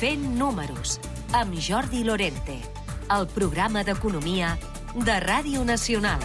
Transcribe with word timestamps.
Fent 0.00 0.22
números, 0.32 0.94
amb 1.36 1.58
Jordi 1.60 1.98
Lorente, 2.08 2.54
el 3.12 3.26
programa 3.34 3.82
d'economia 3.84 4.54
de 4.94 5.16
Ràdio 5.20 5.60
Nacional. 5.68 6.22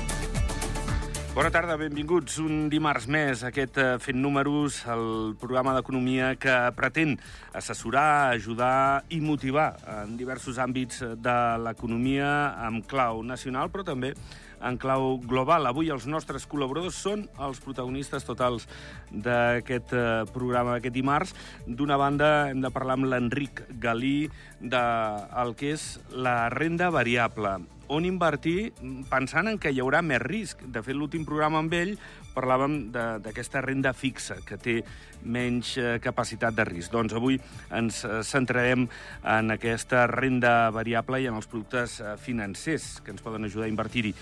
Bona 1.33 1.51
tarda, 1.51 1.75
benvinguts 1.75 2.37
un 2.39 2.69
dimarts 2.71 3.09
més 3.11 3.43
a 3.43 3.49
aquest 3.49 3.75
eh, 3.83 3.89
Fent 3.99 4.21
Números, 4.23 4.77
el 4.87 5.35
programa 5.41 5.73
d'economia 5.75 6.29
que 6.39 6.55
pretén 6.77 7.17
assessorar, 7.51 8.31
ajudar 8.37 9.03
i 9.11 9.19
motivar 9.19 9.73
en 9.97 10.15
diversos 10.15 10.55
àmbits 10.55 11.03
de 11.19 11.37
l'economia 11.67 12.31
amb 12.69 12.87
clau 12.87 13.25
nacional, 13.27 13.67
però 13.75 13.83
també 13.83 14.13
en 14.61 14.79
clau 14.81 15.19
global. 15.23 15.67
Avui 15.67 15.91
els 15.93 16.07
nostres 16.07 16.47
col·laboradors 16.49 16.97
són 17.01 17.27
els 17.41 17.61
protagonistes 17.63 18.27
totals 18.27 18.67
d'aquest 19.11 19.93
eh, 19.95 20.07
programa 20.33 20.75
d'aquest 20.75 20.95
dimarts. 20.95 21.35
D'una 21.67 21.99
banda, 22.01 22.49
hem 22.51 22.63
de 22.63 22.73
parlar 22.73 22.99
amb 22.99 23.09
l'Enric 23.11 23.65
Galí 23.81 24.29
del 24.61 25.55
que 25.59 25.75
és 25.75 25.95
la 26.11 26.45
renda 26.53 26.91
variable 26.93 27.59
on 27.87 28.05
invertir 28.05 28.71
pensant 29.11 29.49
en 29.49 29.59
que 29.61 29.71
hi 29.71 29.81
haurà 29.83 30.01
més 30.01 30.21
risc. 30.23 30.63
De 30.65 30.81
fet, 30.85 30.95
l'últim 30.97 31.25
programa 31.27 31.61
amb 31.61 31.73
ell 31.77 31.93
parlàvem 32.35 32.89
d'aquesta 32.93 33.61
renda 33.63 33.93
fixa, 33.95 34.39
que 34.45 34.57
té 34.59 34.79
menys 35.23 35.75
eh, 35.79 35.95
capacitat 36.03 36.55
de 36.57 36.65
risc. 36.67 36.91
Doncs 36.93 37.15
avui 37.15 37.37
ens 37.73 38.01
eh, 38.03 38.19
centrarem 38.27 38.87
en 39.35 39.55
aquesta 39.55 40.05
renda 40.11 40.71
variable 40.75 41.21
i 41.21 41.29
en 41.29 41.39
els 41.39 41.47
productes 41.47 42.01
financers 42.21 42.99
que 43.05 43.15
ens 43.15 43.23
poden 43.23 43.47
ajudar 43.47 43.69
a 43.69 43.71
invertir-hi. 43.71 44.13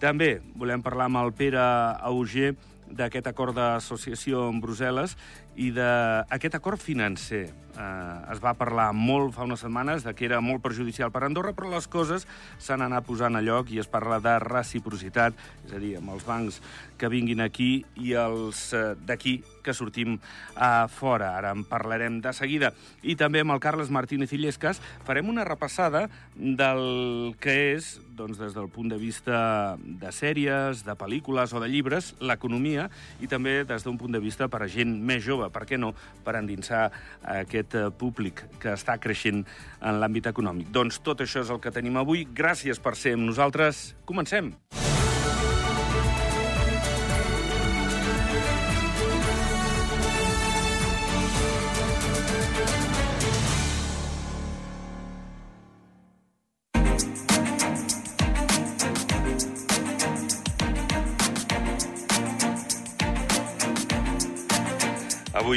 També 0.00 0.38
volem 0.56 0.80
parlar 0.80 1.10
amb 1.10 1.20
el 1.20 1.34
Pere 1.36 1.60
Auger 2.08 2.54
d'aquest 2.90 3.26
acord 3.30 3.54
d'associació 3.54 4.46
amb 4.48 4.64
Brussel·les 4.64 5.12
i 5.60 5.68
d'aquest 5.76 6.56
acord 6.56 6.80
financer. 6.80 7.50
Eh, 7.70 8.32
es 8.32 8.40
va 8.42 8.56
parlar 8.58 8.90
molt 8.96 9.34
fa 9.36 9.44
unes 9.46 9.60
setmanes 9.62 10.02
de 10.04 10.14
que 10.16 10.26
era 10.26 10.40
molt 10.42 10.62
perjudicial 10.64 11.12
per 11.12 11.22
Andorra, 11.26 11.52
però 11.56 11.70
les 11.70 11.86
coses 11.88 12.26
s'han 12.58 12.82
anat 12.84 13.06
posant 13.06 13.36
a 13.36 13.44
lloc 13.44 13.70
i 13.70 13.78
es 13.80 13.88
parla 13.88 14.18
de 14.24 14.34
reciprocitat, 14.42 15.36
és 15.68 15.76
a 15.76 15.80
dir, 15.82 15.94
amb 16.00 16.16
els 16.16 16.26
bancs 16.26 16.60
que 17.00 17.08
vinguin 17.12 17.40
aquí 17.44 17.84
i 18.00 18.12
els 18.18 18.70
eh, 18.76 18.94
d'aquí 19.06 19.38
que 19.64 19.76
sortim 19.76 20.18
a 20.56 20.88
fora. 20.88 21.34
Ara 21.38 21.52
en 21.56 21.64
parlarem 21.68 22.20
de 22.24 22.32
seguida. 22.36 22.72
I 23.02 23.16
també 23.20 23.44
amb 23.44 23.54
el 23.54 23.62
Carles 23.62 23.92
Martínez 23.92 24.32
Illescas 24.36 24.80
farem 25.06 25.28
una 25.28 25.46
repassada 25.48 26.06
del 26.36 27.36
que 27.40 27.56
és, 27.76 27.98
doncs, 28.16 28.40
des 28.40 28.56
del 28.56 28.68
punt 28.72 28.90
de 28.92 28.98
vista 29.00 29.76
de 29.80 30.12
sèries, 30.12 30.84
de 30.84 30.96
pel·lícules 30.96 31.54
o 31.54 31.62
de 31.62 31.70
llibres, 31.72 32.14
l'economia, 32.20 32.88
i 33.20 33.28
també 33.30 33.62
des 33.64 33.84
d'un 33.84 34.00
punt 34.00 34.12
de 34.12 34.20
vista 34.20 34.48
per 34.48 34.64
a 34.64 34.68
gent 34.68 34.96
més 35.04 35.24
jove, 35.24 35.49
per 35.52 35.66
què 35.68 35.78
no, 35.80 35.92
per 36.24 36.36
endinsar 36.40 36.88
aquest 37.36 37.76
eh, 37.78 37.88
públic 37.90 38.44
que 38.62 38.74
està 38.76 38.98
creixent 39.02 39.44
en 39.80 40.00
l'àmbit 40.02 40.30
econòmic. 40.32 40.70
Doncs 40.74 41.02
tot 41.06 41.22
això 41.24 41.44
és 41.44 41.50
el 41.52 41.62
que 41.62 41.74
tenim 41.74 42.00
avui. 42.00 42.26
Gràcies 42.26 42.82
per 42.82 42.96
ser 42.98 43.16
amb 43.18 43.28
nosaltres. 43.30 43.90
Comencem. 44.08 44.54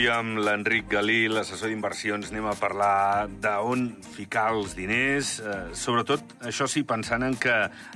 Avui 0.03 0.11
amb 0.11 0.39
l'Enric 0.43 0.89
Galí, 0.91 1.29
l'assessor 1.31 1.69
d'inversions, 1.71 2.27
anem 2.27 2.49
a 2.51 2.57
parlar 2.59 3.29
d'on 3.39 3.85
ficar 4.11 4.49
els 4.51 4.73
diners, 4.75 5.29
eh, 5.39 5.53
sobretot, 5.79 6.33
això 6.43 6.67
sí, 6.67 6.83
pensant 6.83 7.23
en 7.23 7.37
que 7.39 7.53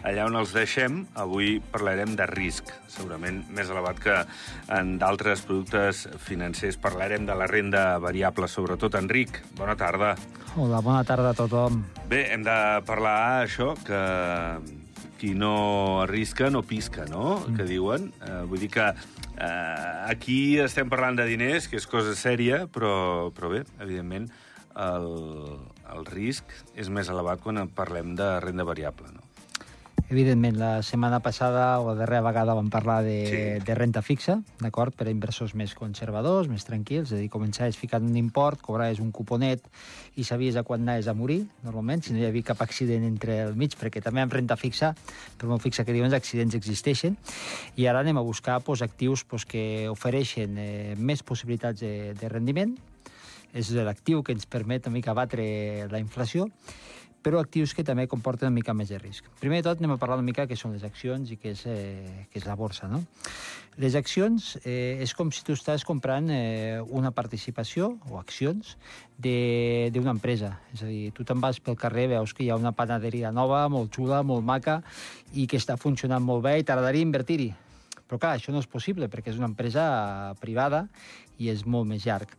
allà 0.08 0.30
on 0.30 0.40
els 0.40 0.54
deixem, 0.56 1.02
avui 1.20 1.60
parlarem 1.60 2.16
de 2.16 2.30
risc, 2.32 2.72
segurament 2.88 3.44
més 3.52 3.68
elevat 3.68 4.00
que 4.00 4.16
en 4.72 4.96
d'altres 5.04 5.44
productes 5.44 6.08
financers. 6.24 6.80
Parlarem 6.80 7.28
de 7.28 7.36
la 7.36 7.52
renda 7.52 7.98
variable, 8.00 8.48
sobretot. 8.48 8.96
Enric, 8.96 9.44
bona 9.60 9.76
tarda. 9.76 10.16
Hola, 10.56 10.80
bona 10.80 11.04
tarda 11.04 11.36
a 11.36 11.40
tothom. 11.44 11.84
Bé, 12.08 12.30
hem 12.32 12.48
de 12.48 12.60
parlar 12.88 13.44
això, 13.44 13.74
que 13.84 14.00
qui 15.20 15.34
no 15.38 16.02
arrisca 16.04 16.52
no 16.54 16.64
pisca, 16.64 17.06
no?, 17.10 17.40
mm. 17.40 17.58
que 17.58 17.68
diuen. 17.70 18.12
Eh, 18.22 18.42
vull 18.50 18.64
dir 18.64 18.72
que 18.74 18.88
eh, 18.88 19.94
aquí 20.08 20.58
estem 20.64 20.90
parlant 20.90 21.20
de 21.20 21.28
diners, 21.30 21.70
que 21.70 21.80
és 21.82 21.90
cosa 21.90 22.16
sèria, 22.18 22.66
però, 22.72 23.30
però 23.36 23.52
bé, 23.54 23.64
evidentment, 23.84 24.30
el, 24.78 25.10
el 25.94 26.06
risc 26.10 26.54
és 26.78 26.92
més 26.94 27.10
elevat 27.10 27.42
quan 27.44 27.66
parlem 27.74 28.14
de 28.18 28.36
renda 28.44 28.68
variable, 28.68 29.10
no? 29.14 29.27
Evidentment, 30.10 30.56
la 30.56 30.84
setmana 30.88 31.20
passada 31.20 31.82
o 31.82 31.90
la 31.90 31.98
darrera 32.00 32.22
vegada 32.24 32.54
vam 32.56 32.70
parlar 32.72 33.02
de, 33.04 33.16
sí. 33.28 33.40
de 33.68 33.74
renta 33.76 34.00
fixa, 34.00 34.38
d'acord, 34.62 34.96
per 34.96 35.10
a 35.10 35.12
inversors 35.12 35.52
més 35.60 35.74
conservadors, 35.76 36.48
més 36.48 36.64
tranquils, 36.64 37.12
és 37.12 37.18
a 37.18 37.20
dir, 37.20 37.28
començaves 37.34 37.76
ficant 37.76 38.08
un 38.08 38.16
import, 38.16 38.62
cobraves 38.64 39.02
un 39.04 39.12
cuponet 39.12 39.68
i 40.16 40.24
sabies 40.24 40.56
a 40.56 40.64
quan 40.64 40.88
anaves 40.88 41.12
a 41.12 41.16
morir, 41.18 41.42
normalment, 41.68 42.06
si 42.08 42.16
no 42.16 42.24
hi 42.24 42.28
havia 42.30 42.48
cap 42.54 42.64
accident 42.64 43.04
entre 43.04 43.42
el 43.50 43.60
mig, 43.60 43.76
perquè 43.76 44.00
també 44.00 44.24
amb 44.24 44.32
renta 44.32 44.56
fixa, 44.56 44.94
per 45.36 45.52
molt 45.52 45.68
fixa 45.68 45.84
que 45.84 45.92
diuen, 45.92 46.08
els 46.08 46.16
accidents 46.16 46.56
existeixen, 46.56 47.20
i 47.76 47.92
ara 47.92 48.00
anem 48.00 48.24
a 48.24 48.24
buscar 48.24 48.62
pues, 48.64 48.88
actius 48.88 49.28
pues, 49.28 49.44
que 49.44 49.90
ofereixen 49.92 50.56
eh, 50.56 50.96
més 50.96 51.20
possibilitats 51.20 51.84
de, 51.84 52.14
de 52.16 52.32
rendiment, 52.32 52.78
és 53.52 53.76
l'actiu 53.76 54.24
que 54.24 54.32
ens 54.32 54.48
permet 54.48 54.88
una 54.88 55.02
mica 55.02 55.16
batre 55.18 55.44
la 55.92 56.00
inflació, 56.00 56.48
però 57.26 57.42
actius 57.42 57.74
que 57.76 57.84
també 57.84 58.08
comporten 58.08 58.48
una 58.48 58.56
mica 58.56 58.74
més 58.78 58.92
de 58.94 59.00
risc. 59.02 59.26
Primer 59.42 59.60
de 59.62 59.68
tot 59.68 59.82
anem 59.82 59.96
a 59.96 60.00
parlar 60.00 60.18
una 60.20 60.28
mica 60.28 60.46
què 60.48 60.56
són 60.56 60.76
les 60.76 60.86
accions 60.88 61.32
i 61.34 61.38
què 61.42 61.52
és, 61.56 61.66
eh, 61.68 62.28
què 62.32 62.40
és 62.40 62.48
la 62.48 62.56
borsa. 62.56 62.88
No? 62.88 63.02
Les 63.78 63.98
accions 64.00 64.56
eh, 64.64 64.98
és 65.04 65.14
com 65.18 65.32
si 65.34 65.44
tu 65.46 65.54
estàs 65.58 65.84
comprant 65.86 66.32
eh, 66.34 66.80
una 66.88 67.12
participació 67.12 67.92
o 68.10 68.18
accions 68.22 68.78
d'una 69.18 70.14
empresa. 70.14 70.54
És 70.74 70.82
a 70.86 70.90
dir, 70.90 71.12
tu 71.14 71.26
te'n 71.28 71.42
vas 71.44 71.60
pel 71.60 71.78
carrer, 71.78 72.08
veus 72.16 72.34
que 72.34 72.46
hi 72.46 72.50
ha 72.50 72.58
una 72.58 72.74
panaderia 72.78 73.34
nova, 73.36 73.66
molt 73.70 73.94
xula, 73.94 74.24
molt 74.24 74.46
maca, 74.46 74.82
i 75.34 75.48
que 75.50 75.60
està 75.62 75.78
funcionant 75.78 76.24
molt 76.24 76.46
bé 76.46 76.60
i 76.62 76.66
t'agradaria 76.66 77.06
invertir-hi. 77.06 77.52
Però 78.08 78.22
clar, 78.22 78.38
això 78.38 78.54
no 78.56 78.64
és 78.64 78.70
possible 78.72 79.10
perquè 79.12 79.34
és 79.34 79.40
una 79.40 79.50
empresa 79.52 80.34
privada 80.40 80.86
i 81.38 81.52
és 81.52 81.66
molt 81.68 81.90
més 81.90 82.06
llarg. 82.08 82.32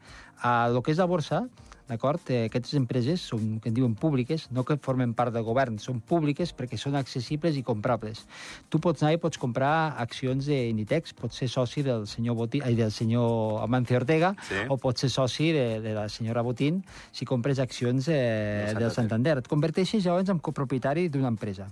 Lo 0.72 0.80
que 0.82 0.94
és 0.94 1.00
la 1.00 1.06
borsa, 1.10 1.44
d'acord? 1.88 2.22
Eh, 2.30 2.46
aquestes 2.48 2.76
empreses 2.78 3.22
són, 3.30 3.58
que 3.62 3.70
en 3.70 3.76
diuen 3.76 3.94
públiques, 3.98 4.46
no 4.54 4.64
que 4.68 4.78
formen 4.84 5.14
part 5.18 5.34
del 5.34 5.46
govern, 5.46 5.78
són 5.82 6.00
públiques 6.00 6.52
perquè 6.56 6.78
són 6.80 6.98
accessibles 7.00 7.58
i 7.58 7.64
comprables. 7.66 8.24
Tu 8.68 8.80
pots 8.82 9.02
anar 9.02 9.14
i 9.16 9.20
pots 9.22 9.40
comprar 9.40 9.94
accions 10.00 10.48
d'Inditex, 10.48 11.16
pots 11.18 11.40
ser 11.42 11.50
soci 11.52 11.84
del 11.86 12.06
senyor, 12.10 12.36
Botín, 12.38 12.64
ai, 12.66 12.76
del 12.78 12.92
senyor 12.94 13.62
Amancio 13.64 13.98
Ortega, 13.98 14.34
sí. 14.48 14.64
o 14.68 14.76
pots 14.80 15.06
ser 15.06 15.12
soci 15.12 15.52
de, 15.56 15.66
de 15.84 15.94
la 15.96 16.08
senyora 16.12 16.44
Botín 16.46 16.82
si 17.12 17.26
compres 17.28 17.58
accions 17.58 18.08
eh, 18.12 18.74
del 18.78 18.92
Santander. 18.94 19.38
Et 19.40 19.48
converteixes 19.48 20.04
llavors 20.04 20.28
en 20.32 20.42
copropietari 20.44 21.08
d'una 21.08 21.32
empresa. 21.32 21.70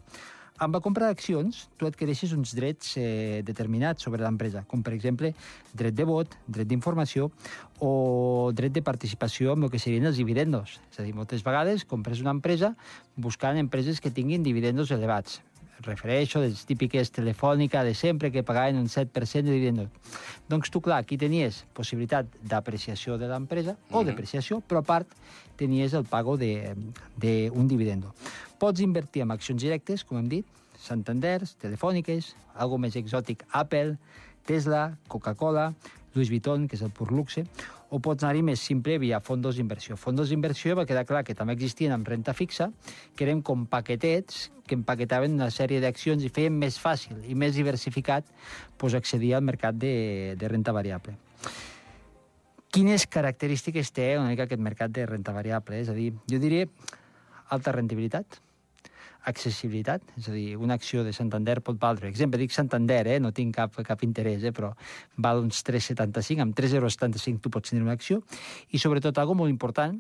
Amb 0.57 0.73
la 0.73 0.81
compra 0.81 1.11
d'accions, 1.11 1.67
tu 1.77 1.85
adquireixes 1.85 2.31
uns 2.33 2.55
drets 2.57 2.95
eh, 2.97 3.43
determinats 3.45 4.07
sobre 4.07 4.23
l'empresa, 4.25 4.63
com 4.71 4.81
per 4.81 4.95
exemple 4.97 5.35
dret 5.77 5.93
de 5.93 6.07
vot, 6.09 6.33
dret 6.49 6.69
d'informació 6.71 7.29
o 7.85 8.53
dret 8.57 8.73
de 8.73 8.81
participació 8.81 9.53
en 9.53 9.67
el 9.67 9.73
que 9.73 9.81
serien 9.83 10.09
els 10.09 10.17
dividendos. 10.17 10.79
És 10.89 11.03
a 11.03 11.05
dir, 11.05 11.13
moltes 11.13 11.45
vegades 11.45 11.85
compres 11.85 12.25
una 12.25 12.33
empresa 12.33 12.73
buscant 13.17 13.61
empreses 13.61 14.01
que 14.01 14.15
tinguin 14.15 14.47
dividendos 14.47 14.95
elevats. 14.97 15.43
Refereixo 15.85 16.41
a 16.41 16.47
les 16.47 16.65
típiques 16.65 17.13
telefònica 17.13 17.83
de 17.85 17.93
sempre 17.93 18.33
que 18.33 18.41
pagaven 18.41 18.81
un 18.81 18.89
7% 18.89 19.45
de 19.45 19.53
dividendos. 19.53 19.93
Doncs 20.49 20.73
tu, 20.73 20.81
clar, 20.81 21.03
aquí 21.05 21.21
tenies 21.21 21.67
possibilitat 21.77 22.33
d'apreciació 22.41 23.19
de 23.21 23.29
l'empresa 23.29 23.73
mm 23.73 23.77
-hmm. 23.77 23.97
o 23.97 24.01
mhm. 24.01 24.07
depreciació, 24.07 24.63
però 24.67 24.79
a 24.79 24.89
part 24.89 25.09
tenies 25.57 25.93
el 25.93 26.05
pago 26.05 26.39
d'un 26.39 27.69
dividendo. 27.69 28.15
Pots 28.59 28.81
invertir 28.81 29.23
en 29.25 29.35
accions 29.35 29.61
directes, 29.61 30.05
com 30.05 30.19
hem 30.21 30.29
dit, 30.33 30.47
Santander, 30.81 31.43
Telefòniques, 31.61 32.35
algo 32.57 32.79
més 32.81 32.97
exòtic, 32.97 33.45
Apple, 33.53 33.97
Tesla, 34.49 34.97
Coca-Cola, 35.13 35.73
Louis 36.15 36.31
Vuitton, 36.33 36.65
que 36.69 36.79
és 36.79 36.85
el 36.85 36.93
pur 36.97 37.11
luxe, 37.13 37.45
o 37.93 38.01
pots 38.03 38.25
anar-hi 38.25 38.43
més 38.47 38.63
simple 38.65 38.97
via 38.99 39.21
fondos 39.21 39.59
d'inversió. 39.59 39.99
Fondos 40.01 40.33
d'inversió 40.33 40.75
va 40.79 40.87
quedar 40.89 41.05
clar 41.07 41.23
que 41.27 41.37
també 41.37 41.55
existien 41.55 41.93
amb 41.93 42.09
renta 42.09 42.33
fixa, 42.35 42.71
que 43.15 43.27
eren 43.29 43.43
com 43.45 43.67
paquetets 43.69 44.49
que 44.67 44.75
empaquetaven 44.75 45.37
una 45.37 45.51
sèrie 45.55 45.79
d'accions 45.85 46.25
i 46.27 46.33
feien 46.33 46.57
més 46.57 46.81
fàcil 46.83 47.21
i 47.29 47.37
més 47.39 47.55
diversificat 47.55 48.27
pues, 48.81 48.97
accedir 48.99 49.35
al 49.37 49.45
mercat 49.47 49.77
de, 49.79 50.35
de 50.41 50.49
renta 50.51 50.75
variable. 50.75 51.15
Quines 52.75 53.07
característiques 53.09 53.93
té 53.95 54.17
una 54.19 54.33
mica 54.33 54.49
aquest 54.49 54.61
mercat 54.61 54.91
de 54.93 55.07
renta 55.07 55.33
variable? 55.37 55.79
És 55.81 55.93
a 55.93 55.95
dir, 55.97 56.11
jo 56.29 56.41
diria 56.43 56.67
alta 57.55 57.73
rendibilitat, 57.73 58.41
accessibilitat, 59.27 60.03
és 60.17 60.29
a 60.31 60.35
dir, 60.35 60.57
una 60.57 60.77
acció 60.79 61.03
de 61.05 61.13
Santander 61.13 61.59
pot 61.67 61.79
valdre, 61.83 62.09
exemple, 62.09 62.39
dic 62.39 62.55
Santander, 62.55 63.03
eh, 63.11 63.19
no 63.21 63.33
tinc 63.35 63.57
cap, 63.57 63.75
cap 63.87 64.03
interès, 64.07 64.45
eh, 64.47 64.53
però 64.55 64.73
val 65.19 65.43
uns 65.43 65.63
3,75, 65.67 66.45
amb 66.45 66.55
3,75 66.55 66.79
euros 66.79 67.43
tu 67.43 67.51
pots 67.51 67.71
tenir 67.71 67.83
una 67.83 67.97
acció, 67.99 68.23
i 68.71 68.79
sobretot, 68.79 69.19
algo 69.19 69.35
molt 69.35 69.51
important, 69.51 69.99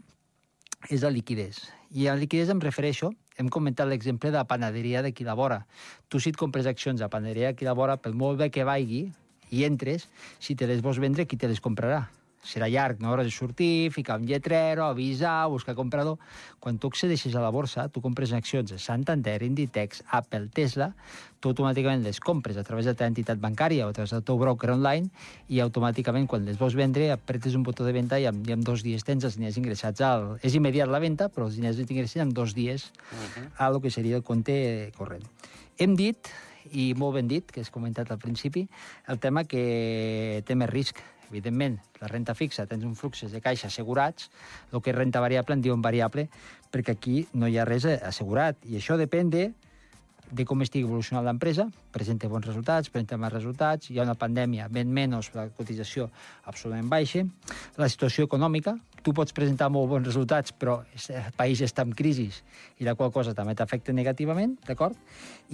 és 0.90 1.02
la 1.02 1.10
liquidez. 1.10 1.64
I 1.90 2.06
a 2.06 2.14
la 2.14 2.22
liquidez 2.22 2.50
em 2.52 2.60
refereixo, 2.62 3.10
hem 3.36 3.48
comentat 3.52 3.88
l'exemple 3.88 4.30
de 4.30 4.38
la 4.38 4.46
panaderia 4.48 5.02
de 5.02 5.12
Quilabora. 5.12 5.64
Tu 6.08 6.20
si 6.20 6.30
et 6.30 6.38
compres 6.38 6.66
accions 6.66 7.02
a 7.02 7.10
panaderia 7.12 7.52
de 7.52 7.58
Quilabora, 7.58 7.96
per 7.96 8.14
molt 8.14 8.38
bé 8.38 8.50
que 8.50 8.64
vagi 8.64 9.08
i 9.50 9.64
entres, 9.64 10.08
si 10.38 10.54
te 10.54 10.66
les 10.66 10.82
vols 10.82 11.02
vendre, 11.02 11.26
qui 11.26 11.36
te 11.36 11.50
les 11.50 11.60
comprarà? 11.60 12.06
Serà 12.46 12.68
llarg, 12.70 13.00
no? 13.02 13.10
Hauràs 13.10 13.28
de 13.28 13.34
sortir, 13.34 13.90
ficar 13.94 14.20
un 14.20 14.26
lletrero, 14.26 14.86
avisar, 14.86 15.46
buscar 15.52 15.74
comprador... 15.74 16.18
Quan 16.66 16.80
tu 16.82 16.88
accedeixes 16.90 17.34
a 17.38 17.42
la 17.44 17.52
borsa, 17.54 17.84
tu 17.94 18.00
compres 18.02 18.32
accions 18.34 18.72
de 18.72 18.78
Santander, 18.82 19.36
Inditex, 19.46 20.00
Apple, 20.10 20.48
Tesla, 20.50 20.88
tu 21.38 21.52
automàticament 21.52 22.02
les 22.02 22.18
compres 22.18 22.56
a 22.58 22.64
través 22.66 22.88
de 22.88 22.94
la 22.94 22.98
teva 22.98 23.12
entitat 23.12 23.38
bancària 23.38 23.86
o 23.86 23.92
a 23.92 23.94
través 23.94 24.10
del 24.10 24.24
teu 24.26 24.38
broker 24.40 24.72
online 24.74 25.06
i 25.52 25.60
automàticament 25.62 26.26
quan 26.26 26.48
les 26.48 26.58
vols 26.58 26.74
vendre 26.74 27.12
apretes 27.14 27.54
un 27.54 27.62
botó 27.62 27.86
de 27.86 27.94
venda 27.94 28.18
i 28.18 28.26
en, 28.26 28.40
i 28.48 28.56
en 28.56 28.64
dos 28.66 28.82
dies 28.82 29.04
tens 29.06 29.28
els 29.28 29.38
diners 29.38 29.60
ingressats 29.60 30.02
al... 30.02 30.26
És 30.42 30.56
immediat 30.58 30.90
la 30.90 31.02
venda, 31.02 31.28
però 31.30 31.46
els 31.46 31.60
diners 31.60 31.78
els 31.78 31.92
ingressen 31.92 32.26
en 32.26 32.34
dos 32.34 32.56
dies 32.56 32.90
uh 32.90 33.14
-huh. 33.14 33.46
a 33.58 33.70
lo 33.70 33.80
que 33.80 33.90
seria 33.90 34.16
el 34.16 34.24
compte 34.24 34.90
corrent. 34.96 35.22
Hem 35.78 35.94
dit, 35.94 36.28
i 36.72 36.94
molt 36.96 37.14
ben 37.14 37.28
dit, 37.28 37.50
que 37.50 37.60
has 37.60 37.70
comentat 37.70 38.10
al 38.10 38.18
principi, 38.18 38.66
el 39.08 39.18
tema 39.18 39.44
que 39.44 40.42
té 40.46 40.54
més 40.54 40.70
risc, 40.70 40.98
Evidentment, 41.30 41.78
la 42.00 42.08
renta 42.10 42.34
fixa 42.38 42.66
tens 42.70 42.84
un 42.86 42.94
flux 42.94 43.24
de 43.30 43.40
caixa 43.42 43.68
assegurats, 43.68 44.30
el 44.72 44.82
que 44.82 44.92
és 44.92 44.96
renta 44.96 45.20
variable 45.20 45.56
en 45.56 45.62
diuen 45.64 45.82
variable, 45.82 46.28
perquè 46.72 46.96
aquí 46.96 47.26
no 47.34 47.48
hi 47.48 47.58
ha 47.58 47.66
res 47.68 47.86
assegurat. 47.86 48.58
I 48.66 48.78
això 48.78 48.98
depèn 49.00 49.30
de, 49.32 49.46
de 50.30 50.44
com 50.46 50.62
estigui 50.62 50.86
evolucionant 50.86 51.24
l'empresa, 51.26 51.68
presenta 51.94 52.28
bons 52.30 52.46
resultats, 52.46 52.90
presenta 52.90 53.18
mals 53.20 53.34
resultats, 53.34 53.90
hi 53.90 53.98
ha 53.98 54.06
una 54.06 54.16
pandèmia, 54.18 54.68
ben 54.72 54.90
menys 54.92 55.30
la 55.34 55.48
cotització 55.54 56.08
absolutament 56.44 56.90
baixa, 56.90 57.24
la 57.78 57.88
situació 57.90 58.26
econòmica, 58.26 58.76
tu 59.06 59.14
pots 59.14 59.34
presentar 59.34 59.68
molt 59.70 59.90
bons 59.92 60.06
resultats, 60.08 60.50
però 60.50 60.80
el 60.82 61.32
país 61.38 61.62
està 61.62 61.84
en 61.86 61.94
crisi 61.94 62.26
i 62.78 62.86
la 62.86 62.96
qual 62.98 63.12
cosa 63.14 63.34
també 63.38 63.54
t'afecta 63.54 63.94
negativament, 63.94 64.56
d'acord? 64.66 64.98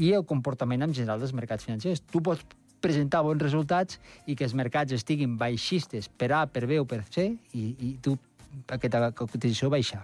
I 0.01 0.15
el 0.17 0.25
comportament 0.25 0.89
en 0.89 0.95
general 0.97 1.21
dels 1.21 1.35
mercats 1.37 1.69
financers. 1.69 2.01
Tu 2.09 2.25
pots 2.25 2.47
presentar 2.83 3.23
bons 3.25 3.43
resultats 3.43 4.01
i 4.27 4.37
que 4.37 4.45
els 4.49 4.57
mercats 4.59 4.93
estiguin 4.93 5.39
baixistes 5.41 6.09
per 6.09 6.33
A, 6.37 6.45
per 6.47 6.67
B 6.67 6.81
o 6.83 6.89
per 6.89 7.03
C 7.09 7.31
i, 7.55 7.69
i 7.79 7.95
tu 8.03 8.17
aquesta 8.69 9.13
cotització 9.17 9.71
baixa. 9.73 10.03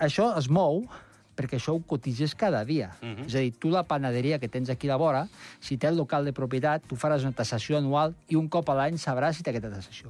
Això 0.00 0.30
es 0.38 0.48
mou 0.52 0.84
perquè 1.36 1.58
això 1.58 1.74
ho 1.76 1.82
cotitzes 1.84 2.34
cada 2.34 2.64
dia. 2.64 2.96
Uh 3.02 3.08
-huh. 3.08 3.26
És 3.26 3.34
a 3.34 3.40
dir, 3.44 3.52
tu 3.52 3.68
la 3.68 3.82
panaderia 3.82 4.38
que 4.38 4.48
tens 4.48 4.70
aquí 4.70 4.88
a 4.88 4.92
la 4.92 4.96
vora, 4.96 5.28
si 5.60 5.76
té 5.76 5.86
el 5.86 5.96
local 5.96 6.24
de 6.24 6.32
propietat, 6.32 6.82
tu 6.86 6.96
faràs 6.96 7.22
una 7.22 7.32
tassació 7.32 7.76
anual 7.76 8.14
i 8.28 8.36
un 8.36 8.48
cop 8.48 8.68
a 8.70 8.74
l'any 8.74 8.96
sabràs 8.96 9.36
si 9.36 9.42
té 9.42 9.50
aquesta 9.50 9.70
tassació. 9.70 10.08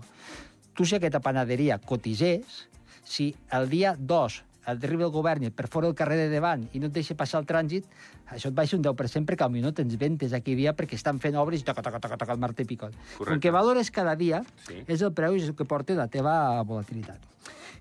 Tu 0.74 0.84
si 0.84 0.94
aquesta 0.94 1.20
panaderia 1.20 1.78
cotitzés, 1.78 2.68
si 3.04 3.34
el 3.50 3.68
dia 3.68 3.96
2 3.98 4.44
arriba 4.66 5.06
el 5.06 5.12
govern 5.14 5.46
i 5.46 5.50
per 5.54 5.68
fora 5.70 5.86
el 5.86 5.94
carrer 5.94 6.16
de 6.18 6.26
davant 6.32 6.64
i 6.74 6.80
no 6.82 6.90
et 6.90 6.96
deixa 6.96 7.14
passar 7.18 7.40
el 7.42 7.46
trànsit, 7.46 7.86
això 8.34 8.50
et 8.50 8.56
baixa 8.56 8.76
un 8.76 8.82
10% 8.82 9.28
perquè 9.28 9.46
potser 9.46 9.62
no 9.62 9.72
tens 9.76 9.94
ventes 10.00 10.34
aquí 10.34 10.56
dia 10.58 10.74
perquè 10.76 10.98
estan 10.98 11.20
fent 11.22 11.38
obres 11.38 11.62
i 11.62 11.64
toca, 11.64 11.84
toca, 11.86 12.00
toca, 12.02 12.18
toca 12.18 12.34
el 12.34 12.42
martí 12.42 12.66
picot. 12.66 12.94
Correcte. 13.16 13.34
El 13.34 13.40
que 13.40 13.54
valores 13.54 13.90
cada 13.90 14.16
dia 14.16 14.42
sí. 14.66 14.82
és 14.86 15.02
el 15.02 15.14
preu 15.14 15.36
i 15.36 15.42
és 15.42 15.48
el 15.48 15.56
que 15.56 15.64
porta 15.64 15.94
la 15.94 16.08
teva 16.10 16.62
volatilitat. 16.66 17.22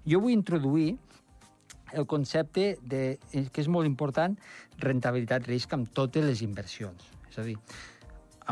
Jo 0.06 0.22
vull 0.22 0.36
introduir 0.36 0.96
el 1.96 2.06
concepte 2.06 2.78
de, 2.82 3.18
que 3.32 3.64
és 3.64 3.70
molt 3.72 3.88
important, 3.88 4.36
rentabilitat-risc 4.84 5.74
amb 5.78 5.90
totes 5.96 6.26
les 6.26 6.42
inversions. 6.46 7.10
És 7.30 7.40
a 7.40 7.46
dir, 7.48 7.56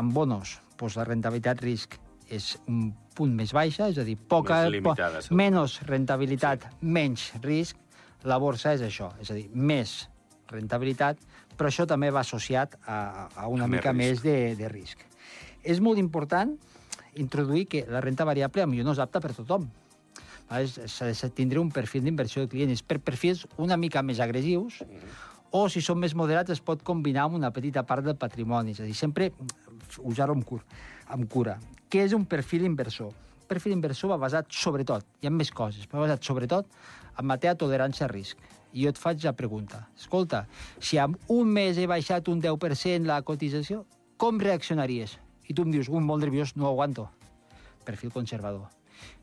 amb 0.00 0.14
bonos, 0.16 0.58
doncs 0.80 0.98
la 0.98 1.06
rentabilitat-risc 1.06 1.98
és 2.34 2.54
un 2.70 2.88
punt 3.14 3.34
més 3.36 3.52
baixa, 3.54 3.88
és 3.92 3.98
a 4.00 4.04
dir, 4.06 4.16
poca, 4.16 4.64
més 4.64 4.78
limitada, 4.78 5.20
po 5.22 5.38
menys 5.38 5.78
rentabilitat, 5.86 6.66
sí. 6.70 6.92
menys 6.96 7.28
risc, 7.44 7.78
la 8.24 8.38
borsa 8.40 8.74
és 8.74 8.82
això, 8.84 9.12
és 9.20 9.30
a 9.30 9.36
dir, 9.36 9.48
més 9.52 10.08
rentabilitat, 10.50 11.20
però 11.56 11.70
això 11.70 11.86
també 11.86 12.10
va 12.10 12.24
associat 12.24 12.76
a, 12.86 13.28
a 13.36 13.48
una 13.48 13.68
més 13.68 13.78
mica 13.78 13.92
risc. 13.92 14.00
més 14.00 14.22
de, 14.24 14.36
de 14.58 14.68
risc. 14.72 15.04
És 15.62 15.80
molt 15.80 15.98
important 15.98 16.56
introduir 17.20 17.66
que 17.70 17.84
la 17.88 18.02
renta 18.02 18.26
variable 18.26 18.66
potser 18.66 18.84
no 18.84 18.92
és 18.92 19.02
apta 19.02 19.20
per 19.20 19.32
tothom. 19.36 19.68
S'ha 20.50 21.06
de 21.08 21.30
tindre 21.34 21.60
un 21.60 21.70
perfil 21.72 22.04
d'inversió 22.04 22.44
de 22.44 22.50
clients 22.52 22.82
per 22.82 22.98
perfils 23.00 23.46
una 23.56 23.78
mica 23.80 24.02
més 24.02 24.20
agressius, 24.20 24.82
o 25.54 25.68
si 25.70 25.80
són 25.80 26.00
més 26.02 26.16
moderats 26.18 26.50
es 26.50 26.60
pot 26.60 26.82
combinar 26.82 27.28
amb 27.28 27.38
una 27.38 27.52
petita 27.54 27.84
part 27.86 28.04
del 28.04 28.16
patrimoni. 28.18 28.74
És 28.74 28.80
a 28.82 28.88
dir, 28.88 28.94
sempre 28.98 29.30
usar-ho 30.02 30.34
amb, 30.34 30.44
cura. 30.44 30.64
amb 31.14 31.30
cura. 31.30 31.58
Què 31.88 32.02
és 32.04 32.12
un 32.12 32.26
perfil 32.26 32.66
inversor? 32.66 33.12
Perfil 33.48 33.76
inversor 33.76 34.12
va 34.14 34.20
basat 34.20 34.50
sobretot, 34.52 35.06
hi 35.20 35.28
ha 35.28 35.32
més 35.32 35.50
coses, 35.52 35.86
però 35.88 36.04
basat 36.04 36.24
sobretot 36.24 36.68
en 37.18 37.26
matèria 37.28 37.54
de 37.54 37.62
tolerància 37.64 38.06
a 38.06 38.12
risc. 38.12 38.40
I 38.74 38.84
jo 38.84 38.90
et 38.90 38.98
faig 38.98 39.22
la 39.22 39.34
pregunta. 39.38 39.84
Escolta, 39.98 40.44
si 40.80 40.98
en 40.98 41.14
un 41.30 41.50
mes 41.54 41.78
he 41.78 41.86
baixat 41.86 42.28
un 42.32 42.40
10% 42.42 43.06
la 43.06 43.20
cotització, 43.22 43.84
com 44.18 44.40
reaccionaries? 44.42 45.18
I 45.46 45.54
tu 45.54 45.66
em 45.66 45.70
dius, 45.74 45.90
un 45.92 46.06
molt 46.06 46.24
nerviós, 46.24 46.56
no 46.56 46.66
aguanto. 46.70 47.06
Perfil 47.84 48.10
conservador. 48.10 48.70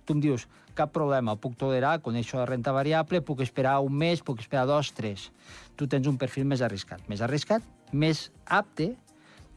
Tu 0.05 0.13
em 0.13 0.21
dius, 0.23 0.47
cap 0.77 0.91
problema, 0.95 1.35
puc 1.35 1.57
tolerar, 1.59 1.99
coneixo 2.05 2.39
la 2.39 2.47
renta 2.49 2.71
variable, 2.75 3.21
puc 3.25 3.41
esperar 3.43 3.79
un 3.83 3.95
mes, 3.97 4.21
puc 4.23 4.39
esperar 4.43 4.65
dos, 4.69 4.91
tres. 4.95 5.29
Tu 5.75 5.87
tens 5.87 6.07
un 6.07 6.19
perfil 6.21 6.47
més 6.47 6.61
arriscat. 6.61 7.03
Més 7.11 7.23
arriscat, 7.25 7.65
més 7.91 8.29
apte 8.45 8.93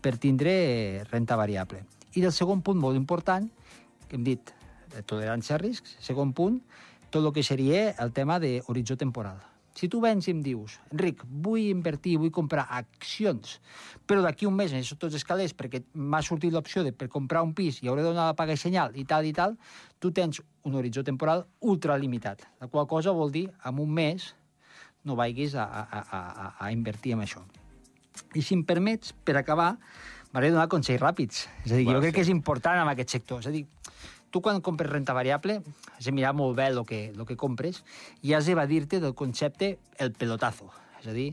per 0.05 0.17
tindre 0.21 1.05
renta 1.11 1.37
variable. 1.41 1.85
I 2.15 2.23
del 2.23 2.35
segon 2.35 2.63
punt 2.63 2.79
molt 2.79 2.99
important, 2.99 3.49
que 4.09 4.19
hem 4.19 4.27
dit, 4.27 4.53
tolerància 5.09 5.56
a 5.56 5.62
riscs, 5.62 5.97
segon 6.05 6.33
punt, 6.37 6.61
tot 7.11 7.25
el 7.25 7.33
que 7.35 7.43
seria 7.47 7.91
el 8.03 8.12
tema 8.12 8.39
d'horitzó 8.43 8.97
temporal. 8.99 9.39
Si 9.75 9.89
tu 9.91 9.99
vens 9.99 10.29
i 10.29 10.31
em 10.31 10.39
dius, 10.43 10.77
Enric, 10.93 11.25
vull 11.27 11.65
invertir, 11.67 12.15
vull 12.23 12.31
comprar 12.35 12.69
accions, 12.77 13.56
però 14.06 14.23
d'aquí 14.23 14.47
un 14.47 14.55
mes 14.55 14.71
necessito 14.71 15.01
tots 15.03 15.19
els 15.19 15.27
calés 15.27 15.55
perquè 15.59 15.81
m'ha 15.99 16.21
sortit 16.23 16.55
l'opció 16.55 16.85
de 16.87 16.93
per 16.95 17.09
comprar 17.11 17.43
un 17.43 17.51
pis 17.59 17.81
i 17.83 17.91
hauré 17.91 18.05
de 18.05 18.12
donar 18.12 18.29
la 18.29 18.37
paga 18.39 18.55
i 18.55 18.61
senyal 18.61 18.95
i 18.95 19.03
tal 19.11 19.27
i 19.27 19.33
tal, 19.35 19.56
tu 19.99 20.12
tens 20.15 20.39
un 20.62 20.79
horitzó 20.79 21.03
temporal 21.03 21.43
ultralimitat, 21.59 22.47
la 22.62 22.71
qual 22.71 22.87
cosa 22.87 23.11
vol 23.11 23.35
dir 23.35 23.49
en 23.67 23.83
un 23.83 23.91
mes 23.91 24.31
no 25.03 25.19
vagis 25.19 25.59
a, 25.59 25.67
a, 25.67 25.83
a, 25.83 26.21
a, 26.47 26.49
a 26.67 26.73
invertir 26.73 27.19
en 27.19 27.27
això. 27.27 27.43
I 28.39 28.43
si 28.47 28.55
em 28.55 28.62
permets, 28.62 29.11
per 29.27 29.35
acabar, 29.41 29.75
m'hauré 30.35 30.51
de 30.51 30.56
donar 30.56 30.67
consells 30.69 31.01
ràpids. 31.01 31.47
És 31.63 31.70
a 31.70 31.79
dir, 31.79 31.85
bueno, 31.87 32.01
jo 32.01 32.03
crec 32.03 32.13
sí. 32.13 32.17
que 32.19 32.27
és 32.27 32.35
important 32.35 32.82
en 32.82 32.91
aquest 32.91 33.15
sector. 33.15 33.39
És 33.44 33.47
a 33.47 33.55
dir, 33.55 33.63
tu 34.35 34.43
quan 34.43 34.58
compres 34.67 34.91
renta 34.91 35.15
variable 35.15 35.61
has 35.94 36.08
de 36.08 36.13
mirar 36.13 36.35
molt 36.35 36.58
bé 36.58 36.67
el 36.73 36.82
que, 36.89 37.06
el 37.15 37.23
que 37.29 37.39
compres 37.39 37.85
i 38.27 38.35
has 38.35 38.51
d'evadir-te 38.51 38.99
del 38.99 39.15
concepte 39.15 39.77
el 40.03 40.11
pelotazo. 40.11 40.73
És 40.99 41.06
a 41.06 41.15
dir, 41.15 41.31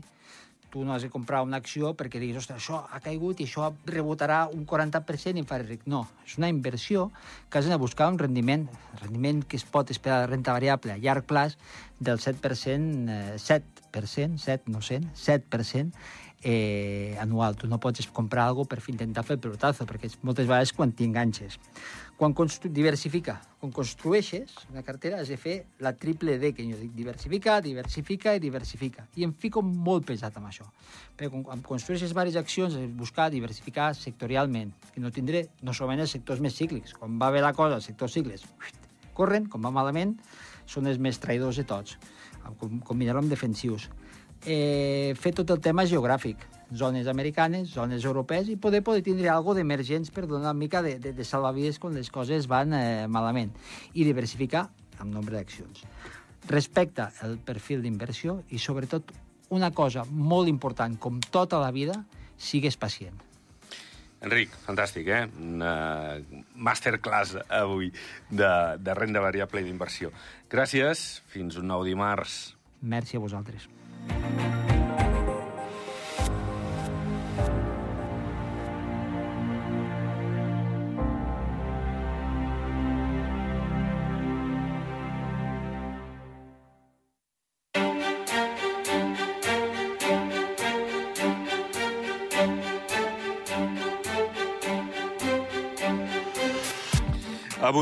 tu 0.72 0.86
no 0.86 0.94
has 0.94 1.02
de 1.02 1.10
comprar 1.10 1.42
una 1.42 1.58
acció 1.58 1.90
perquè 1.98 2.22
diguis, 2.22 2.38
ostres, 2.38 2.62
això 2.62 2.78
ha 2.86 3.02
caigut 3.04 3.42
i 3.42 3.48
això 3.48 3.72
rebotarà 3.90 4.46
un 4.54 4.62
40% 4.70 5.34
i 5.34 5.42
em 5.42 5.50
faré 5.50 5.66
ric. 5.66 5.82
No, 5.90 6.06
és 6.24 6.38
una 6.38 6.48
inversió 6.48 7.10
que 7.50 7.58
has 7.58 7.68
de 7.68 7.76
buscar 7.82 8.06
un 8.08 8.22
rendiment, 8.22 8.68
rendiment 9.02 9.42
que 9.42 9.58
es 9.58 9.66
pot 9.66 9.90
esperar 9.90 10.22
de 10.22 10.30
renta 10.30 10.54
variable 10.54 10.94
a 10.94 11.00
llarg 11.02 11.26
plaç 11.26 11.58
del 11.98 12.22
7%, 12.22 13.10
eh, 13.10 13.34
7%, 13.36 14.38
7, 14.38 14.70
no 14.70 14.80
100, 14.80 15.10
7%, 15.12 15.92
eh, 16.42 17.16
anual. 17.20 17.56
Tu 17.56 17.68
no 17.68 17.78
pots 17.80 18.06
comprar 18.12 18.46
alguna 18.46 18.68
per 18.68 18.80
intentar 18.88 19.24
fer 19.24 19.36
el 19.36 19.42
pelotazo, 19.42 19.86
perquè 19.86 20.10
moltes 20.22 20.46
vegades 20.46 20.72
quan 20.72 20.92
t'enganxes. 20.92 21.58
Quan 22.18 22.34
diversifica, 22.70 23.40
quan 23.58 23.72
construeixes 23.72 24.52
una 24.70 24.82
cartera 24.82 25.20
has 25.20 25.28
de 25.28 25.36
fer 25.36 25.64
la 25.80 25.94
triple 25.94 26.38
D, 26.38 26.52
que 26.54 26.62
jo 26.68 26.76
dic, 26.78 26.92
diversifica, 26.94 27.60
diversifica 27.60 28.34
i 28.34 28.40
diversifica. 28.40 29.06
I 29.16 29.24
em 29.24 29.32
fico 29.32 29.62
molt 29.62 30.06
pesat 30.06 30.36
amb 30.36 30.46
això. 30.46 30.66
Perquè 31.16 31.42
quan 31.42 31.62
construeixes 31.62 32.10
diverses 32.10 32.36
accions, 32.36 32.74
de 32.74 32.86
buscar 32.86 33.30
diversificar 33.30 33.94
sectorialment, 33.94 34.72
que 34.94 35.00
no 35.00 35.10
tindré 35.10 35.48
no 35.62 35.74
solament 35.74 36.04
els 36.04 36.14
sectors 36.14 36.40
més 36.40 36.54
cíclics. 36.54 36.94
Quan 36.94 37.18
va 37.18 37.30
bé 37.30 37.40
la 37.40 37.54
cosa, 37.54 37.80
els 37.80 37.90
sectors 37.90 38.14
cíclics 38.14 38.46
corren, 39.14 39.48
quan 39.48 39.64
va 39.64 39.72
malament, 39.74 40.16
són 40.66 40.86
els 40.88 40.98
més 40.98 41.18
traïdors 41.20 41.58
de 41.60 41.66
tots. 41.68 41.98
Combinar-ho 42.86 43.20
amb 43.22 43.30
defensius 43.30 43.88
eh, 44.46 45.14
fer 45.18 45.32
tot 45.36 45.50
el 45.50 45.60
tema 45.62 45.84
geogràfic, 45.88 46.46
zones 46.72 47.08
americanes, 47.10 47.70
zones 47.74 48.04
europees, 48.04 48.48
i 48.48 48.56
poder 48.56 48.82
poder 48.82 49.02
tindre 49.04 49.28
algo 49.28 49.54
d'emergents 49.54 50.10
per 50.10 50.26
donar 50.26 50.50
una 50.50 50.58
mica 50.58 50.82
de, 50.82 50.98
de, 50.98 51.12
de 51.12 51.24
salvavides 51.24 51.78
quan 51.78 51.94
les 51.94 52.10
coses 52.10 52.48
van 52.48 52.72
eh, 52.76 53.06
malament, 53.08 53.52
i 53.94 54.06
diversificar 54.08 54.68
amb 54.98 55.12
nombre 55.12 55.36
d'accions. 55.36 55.84
Respecta 56.48 57.12
el 57.22 57.36
perfil 57.38 57.82
d'inversió 57.82 58.40
i, 58.50 58.58
sobretot, 58.58 59.12
una 59.52 59.70
cosa 59.70 60.06
molt 60.08 60.48
important, 60.48 60.96
com 60.98 61.20
tota 61.20 61.60
la 61.60 61.70
vida, 61.70 61.98
sigues 62.40 62.78
pacient. 62.80 63.20
Enric, 64.22 64.54
fantàstic, 64.64 65.08
eh? 65.10 65.26
Una 65.42 65.74
masterclass 66.54 67.36
avui 67.50 67.90
de, 68.30 68.50
de 68.78 68.94
renda 68.94 69.22
variable 69.22 69.60
i 69.60 69.66
d'inversió. 69.66 70.12
Gràcies, 70.50 71.22
fins 71.34 71.58
un 71.58 71.66
nou 71.74 71.82
dimarts. 71.86 72.54
Merci 72.82 73.18
a 73.18 73.22
vosaltres. 73.22 73.66
you 74.08 74.61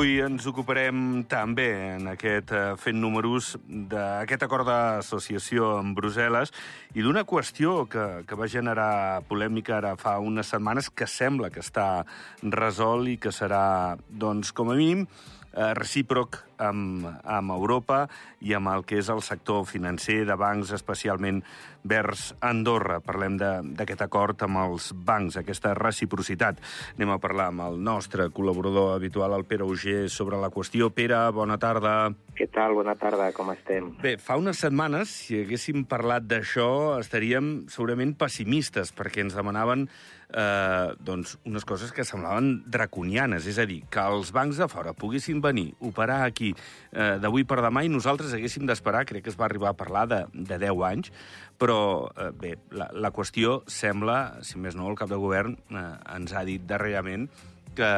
Avui 0.00 0.14
ens 0.25 0.47
ocuparem 0.49 1.00
també 1.28 1.66
en 1.99 2.07
aquest 2.14 2.54
eh, 2.57 2.61
fent 2.80 2.97
números 2.97 3.50
d'aquest 3.69 4.47
acord 4.47 4.64
d'associació 4.64 5.75
amb 5.76 5.92
Brussel·les 5.99 6.54
i 6.97 7.04
d'una 7.04 7.26
qüestió 7.28 7.83
que, 7.85 8.07
que 8.25 8.38
va 8.40 8.49
generar 8.49 9.21
polèmica 9.28 9.75
ara 9.76 9.90
fa 10.00 10.14
unes 10.25 10.54
setmanes 10.54 10.88
que 10.88 11.04
sembla 11.04 11.50
que 11.52 11.61
està 11.61 12.07
resolt 12.40 13.12
i 13.12 13.19
que 13.21 13.28
serà, 13.28 13.99
doncs, 14.09 14.54
com 14.57 14.73
a 14.73 14.78
mínim, 14.80 15.04
eh, 15.52 15.73
recíproc 15.75 16.38
amb, 16.61 17.07
amb 17.25 17.54
Europa 17.54 18.04
i 18.45 18.54
amb 18.57 18.71
el 18.73 18.85
que 18.85 18.99
és 19.00 19.09
el 19.12 19.23
sector 19.25 19.64
financer 19.69 20.23
de 20.28 20.37
bancs, 20.38 20.73
especialment 20.76 21.40
vers 21.83 22.35
Andorra. 22.45 22.99
Parlem 23.00 23.38
d'aquest 23.40 24.04
acord 24.04 24.45
amb 24.45 24.61
els 24.64 24.90
bancs, 24.92 25.38
aquesta 25.40 25.73
reciprocitat. 25.78 26.61
Anem 26.99 27.14
a 27.14 27.21
parlar 27.23 27.49
amb 27.50 27.64
el 27.69 27.80
nostre 27.80 28.28
col·laborador 28.35 28.95
habitual, 28.95 29.35
el 29.37 29.47
Pere 29.49 29.64
Auger, 29.64 30.09
sobre 30.12 30.40
la 30.40 30.52
qüestió. 30.52 30.90
Pere, 30.92 31.23
bona 31.33 31.59
tarda. 31.59 32.12
Què 32.37 32.50
tal? 32.52 32.76
Bona 32.76 32.97
tarda, 33.00 33.30
com 33.37 33.52
estem? 33.54 33.95
Bé, 34.02 34.16
fa 34.21 34.37
unes 34.40 34.61
setmanes, 34.61 35.12
si 35.25 35.40
haguéssim 35.40 35.87
parlat 35.88 36.28
d'això, 36.28 37.00
estaríem 37.00 37.66
segurament 37.73 38.14
pessimistes, 38.21 38.92
perquè 38.97 39.25
ens 39.25 39.37
demanaven 39.37 39.88
eh, 40.32 40.94
doncs, 41.00 41.37
unes 41.49 41.66
coses 41.68 41.92
que 41.92 42.04
semblaven 42.06 42.62
draconianes, 42.70 43.46
és 43.50 43.60
a 43.60 43.66
dir, 43.68 43.82
que 43.92 44.02
els 44.02 44.32
bancs 44.34 44.60
de 44.60 44.68
fora 44.70 44.94
poguessin 44.96 45.42
venir, 45.44 45.70
operar 45.80 46.22
aquí 46.26 46.52
eh, 46.54 47.16
d'avui 47.22 47.46
per 47.49 47.60
demà 47.64 47.84
i 47.87 47.92
nosaltres 47.92 48.34
haguéssim 48.37 48.66
d'esperar, 48.68 49.04
crec 49.08 49.26
que 49.26 49.32
es 49.32 49.38
va 49.40 49.49
arribar 49.49 49.72
a 49.72 49.78
parlar 49.78 50.06
de, 50.10 50.25
de 50.34 50.58
10 50.62 50.84
anys, 50.90 51.12
però 51.60 51.80
eh, 52.16 52.30
bé, 52.37 52.56
la, 52.76 52.90
la 52.94 53.12
qüestió 53.14 53.60
sembla, 53.70 54.40
si 54.46 54.58
més 54.58 54.78
no, 54.78 54.88
el 54.90 54.99
cap 54.99 55.10
de 55.10 55.20
govern 55.20 55.56
eh, 55.70 55.87
ens 56.16 56.34
ha 56.34 56.44
dit 56.49 56.64
darrerament 56.66 57.28
que, 57.76 57.90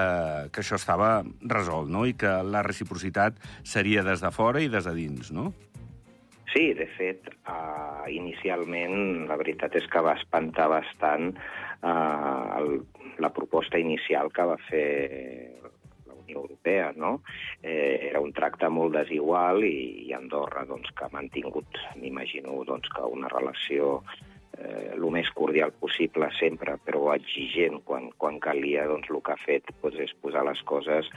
que 0.52 0.62
això 0.62 0.78
estava 0.78 1.20
resolt, 1.40 1.90
no?, 1.90 2.06
i 2.06 2.16
que 2.18 2.38
la 2.44 2.64
reciprocitat 2.66 3.38
seria 3.64 4.04
des 4.06 4.24
de 4.24 4.32
fora 4.34 4.62
i 4.62 4.70
des 4.72 4.88
de 4.88 4.96
dins, 4.96 5.32
no? 5.34 5.52
Sí, 6.52 6.73
de 6.76 6.87
fet, 6.99 7.28
uh, 7.49 8.04
inicialment 8.12 9.25
la 9.28 9.38
veritat 9.40 9.76
és 9.80 9.87
que 9.88 10.02
va 10.04 10.16
espantar 10.21 10.68
bastant 10.68 11.30
uh, 11.32 12.59
el, 12.59 12.82
la 13.25 13.30
proposta 13.32 13.80
inicial 13.80 14.28
que 14.37 14.44
va 14.50 14.59
fer 14.68 14.88
la 16.09 16.18
Unió 16.18 16.42
Europea, 16.42 16.90
no? 16.97 17.23
Eh, 17.62 18.11
era 18.11 18.21
un 18.21 18.35
tracte 18.37 18.68
molt 18.68 18.97
desigual 18.99 19.64
i, 19.64 20.04
i 20.09 20.12
Andorra, 20.16 20.66
doncs, 20.68 20.92
que 20.97 21.06
ha 21.06 21.14
mantingut, 21.14 21.80
m'imagino, 21.97 22.61
doncs, 22.68 22.92
que 22.92 23.09
una 23.16 23.32
relació 23.32 24.02
eh, 24.02 24.31
el 24.59 25.04
més 25.11 25.30
cordial 25.35 25.73
possible 25.80 26.28
sempre, 26.38 26.76
però 26.87 27.12
exigent 27.14 27.80
quan, 27.88 28.11
quan 28.21 28.38
calia, 28.42 28.87
doncs 28.90 29.11
el 29.11 29.21
que 29.25 29.35
ha 29.35 29.40
fet 29.44 29.73
doncs, 29.82 29.99
és 30.04 30.14
posar 30.23 30.44
les 30.49 30.61
coses 30.68 31.09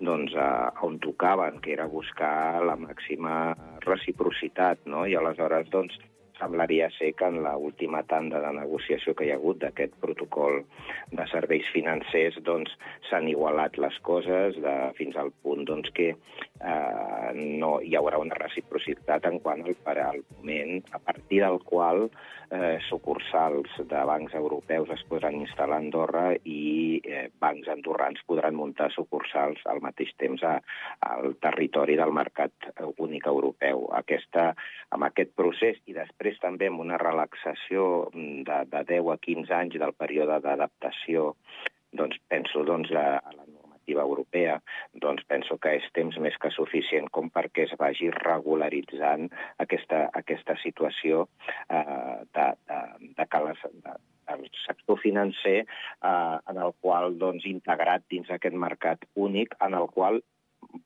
doncs, 0.00 0.34
a, 0.36 0.70
on 0.86 0.98
tocaven, 1.02 1.60
que 1.64 1.74
era 1.76 1.88
buscar 1.90 2.62
la 2.64 2.76
màxima 2.76 3.54
reciprocitat, 3.86 4.84
no? 4.86 5.06
i 5.06 5.16
aleshores 5.18 5.70
doncs, 5.72 5.98
semblaria 6.42 6.90
ser 6.98 7.12
que 7.14 7.28
en 7.30 7.38
l'última 7.44 8.02
tanda 8.10 8.42
de 8.42 8.52
negociació 8.58 9.14
que 9.14 9.28
hi 9.28 9.32
ha 9.32 9.38
hagut 9.38 9.62
d'aquest 9.62 9.94
protocol 10.02 10.62
de 11.14 11.26
serveis 11.30 11.68
financers 11.74 12.38
doncs 12.48 12.74
s'han 13.08 13.28
igualat 13.30 13.78
les 13.84 13.98
coses 14.08 14.58
de, 14.66 14.74
fins 14.98 15.16
al 15.16 15.30
punt 15.44 15.64
doncs, 15.68 15.92
que 15.94 16.10
eh, 16.12 17.30
no 17.62 17.78
hi 17.80 17.94
haurà 17.98 18.18
una 18.22 18.38
reciprocitat 18.42 19.30
en 19.30 19.38
quant 19.44 19.62
al, 19.62 19.76
al 20.02 20.22
moment 20.36 20.80
a 20.92 20.98
partir 20.98 21.42
del 21.44 21.60
qual 21.68 22.08
eh, 22.52 22.78
sucursals 22.88 23.70
de 23.78 24.04
bancs 24.08 24.34
europeus 24.34 24.90
es 24.92 25.02
podran 25.08 25.38
instal·lar 25.40 25.78
a 25.78 25.84
Andorra 25.84 26.24
i 26.44 27.00
eh, 27.04 27.28
bancs 27.40 27.70
andorrans 27.72 28.20
podran 28.28 28.58
muntar 28.58 28.90
sucursals 28.94 29.62
al 29.72 29.80
mateix 29.84 30.12
temps 30.20 30.44
a, 30.44 30.58
al 31.08 31.36
territori 31.42 31.96
del 32.00 32.12
mercat 32.12 32.70
únic 32.98 33.26
europeu. 33.30 33.86
Aquesta, 33.96 34.50
amb 34.92 35.08
aquest 35.08 35.32
procés 35.38 35.80
i 35.86 35.96
després 36.32 36.40
també 36.40 36.68
amb 36.68 36.80
una 36.80 36.98
relaxació 36.98 38.08
de, 38.14 38.64
de 38.72 38.82
10 38.88 39.10
a 39.12 39.16
15 39.20 39.52
anys 39.52 39.78
del 39.78 39.92
període 39.92 40.40
d'adaptació, 40.40 41.34
doncs 41.92 42.16
penso 42.28 42.64
doncs, 42.64 42.90
a, 42.92 43.20
a 43.20 43.32
la 43.36 43.44
normativa 43.44 44.02
europea, 44.02 44.60
doncs 44.94 45.24
penso 45.28 45.58
que 45.58 45.76
és 45.76 45.84
temps 45.92 46.16
més 46.18 46.36
que 46.40 46.50
suficient 46.50 47.10
com 47.10 47.28
perquè 47.30 47.66
es 47.66 47.74
vagi 47.78 48.10
regularitzant 48.10 49.28
aquesta, 49.58 50.08
aquesta 50.14 50.56
situació 50.62 51.28
eh, 51.68 52.24
de, 52.32 52.46
de, 52.68 52.80
de 53.18 53.26
que 53.28 53.42
les, 53.44 53.64
de, 53.84 53.96
el 54.32 54.48
sector 54.64 55.00
financer 55.02 55.58
eh, 55.66 56.36
en 56.48 56.56
el 56.56 56.72
qual, 56.80 57.18
doncs, 57.18 57.44
integrat 57.44 58.06
dins 58.08 58.30
aquest 58.30 58.56
mercat 58.56 59.04
únic, 59.14 59.54
en 59.60 59.74
el 59.74 59.90
qual 59.92 60.22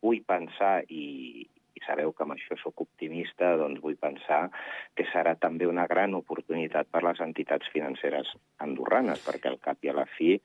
vull 0.03 0.25
pensar 0.26 0.81
i, 0.88 1.47
i 1.76 1.85
sabeu 1.85 2.12
que 2.12 2.25
amb 2.25 2.35
això 2.35 2.56
sóc 2.59 2.80
optimista, 2.87 3.52
doncs 3.61 3.83
vull 3.85 3.99
pensar 4.00 4.49
que 4.97 5.04
serà 5.12 5.37
també 5.37 5.68
una 5.68 5.87
gran 5.87 6.14
oportunitat 6.14 6.88
per 6.90 7.04
les 7.04 7.21
entitats 7.21 7.68
financeres 7.73 8.33
andorranes, 8.59 9.23
perquè 9.26 9.52
al 9.52 9.61
cap 9.61 9.85
i 9.85 9.92
a 9.92 9.99
la 10.00 10.09
fi 10.16 10.38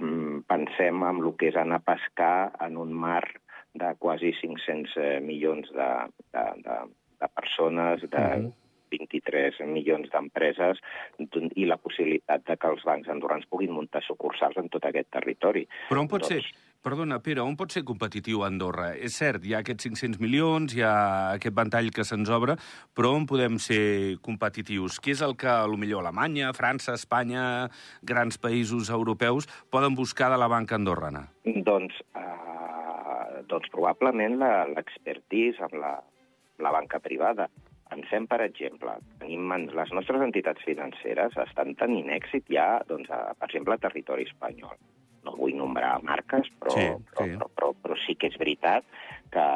Mm, 0.00 0.46
pensem 0.48 1.02
en 1.04 1.20
el 1.20 1.34
que 1.36 1.50
és 1.50 1.56
anar 1.60 1.80
a 1.82 1.86
pescar 1.92 2.52
en 2.64 2.78
un 2.80 2.92
mar 2.96 3.24
de 3.76 3.90
quasi 4.00 4.32
500 4.38 4.96
eh, 4.96 5.18
milions 5.20 5.68
de, 5.76 5.90
de, 6.32 6.44
de, 6.64 6.78
de 7.20 7.28
persones, 7.36 8.00
de 8.08 8.24
uh 8.24 8.46
-huh. 8.46 8.52
23 8.90 9.60
milions 9.66 10.08
d'empreses 10.10 10.80
i 11.54 11.64
la 11.64 11.76
possibilitat 11.76 12.44
de 12.46 12.56
que 12.56 12.66
els 12.66 12.82
bancs 12.82 13.08
andorrans 13.08 13.46
puguin 13.46 13.70
muntar 13.70 14.02
sucursals 14.02 14.56
en 14.56 14.68
tot 14.68 14.84
aquest 14.84 15.10
territori. 15.10 15.68
Però 15.90 16.00
on 16.00 16.08
pot 16.08 16.22
doncs, 16.22 16.32
ser? 16.32 16.42
Perdona, 16.80 17.18
Pere, 17.20 17.42
on 17.44 17.58
pot 17.60 17.74
ser 17.74 17.82
competitiu 17.84 18.40
Andorra? 18.46 18.94
És 18.96 19.18
cert, 19.20 19.42
hi 19.44 19.52
ha 19.52 19.58
aquests 19.60 19.84
500 19.84 20.20
milions, 20.22 20.72
hi 20.72 20.80
ha 20.80 20.92
aquest 21.36 21.52
ventall 21.58 21.90
que 21.92 22.06
se'ns 22.08 22.30
obre, 22.32 22.54
però 22.96 23.10
on 23.18 23.26
podem 23.28 23.58
ser 23.60 24.16
competitius? 24.24 24.96
Què 25.04 25.12
és 25.12 25.20
el 25.26 25.34
que, 25.36 25.50
a 25.52 25.66
lo 25.68 25.76
millor, 25.76 26.00
Alemanya, 26.00 26.54
França, 26.56 26.94
Espanya, 26.96 27.42
grans 28.00 28.40
països 28.40 28.88
europeus 28.96 29.44
poden 29.68 29.98
buscar 29.98 30.30
de 30.32 30.38
la 30.40 30.48
banca 30.48 30.78
andorrana? 30.80 31.26
Doncs, 31.68 31.98
uh, 32.16 33.42
doncs 33.50 33.68
probablement 33.74 34.38
l'expertise 34.72 35.60
amb 35.68 35.76
la, 35.82 35.92
la 36.64 36.72
banca 36.78 37.02
privada. 37.04 37.50
Pensem, 37.92 38.24
per 38.30 38.40
exemple, 38.46 38.96
tenim 39.20 39.52
les 39.76 39.92
nostres 39.92 40.24
entitats 40.24 40.64
financeres 40.64 41.36
estan 41.44 41.76
tenint 41.76 42.08
èxit 42.16 42.48
ja, 42.56 42.70
doncs, 42.88 43.12
a, 43.12 43.36
per 43.36 43.50
exemple, 43.52 43.76
a 43.76 43.84
territori 43.84 44.24
espanyol 44.30 44.80
no 45.26 45.36
vull 45.36 45.56
nombrar 45.58 45.96
marques, 46.06 46.48
però, 46.62 46.74
sí, 46.76 46.86
sí. 46.86 47.06
Però, 47.12 47.26
però, 47.26 47.48
però, 47.56 47.70
però 47.84 47.98
sí 48.06 48.16
que 48.16 48.30
és 48.32 48.38
veritat 48.40 48.86
que, 49.34 49.46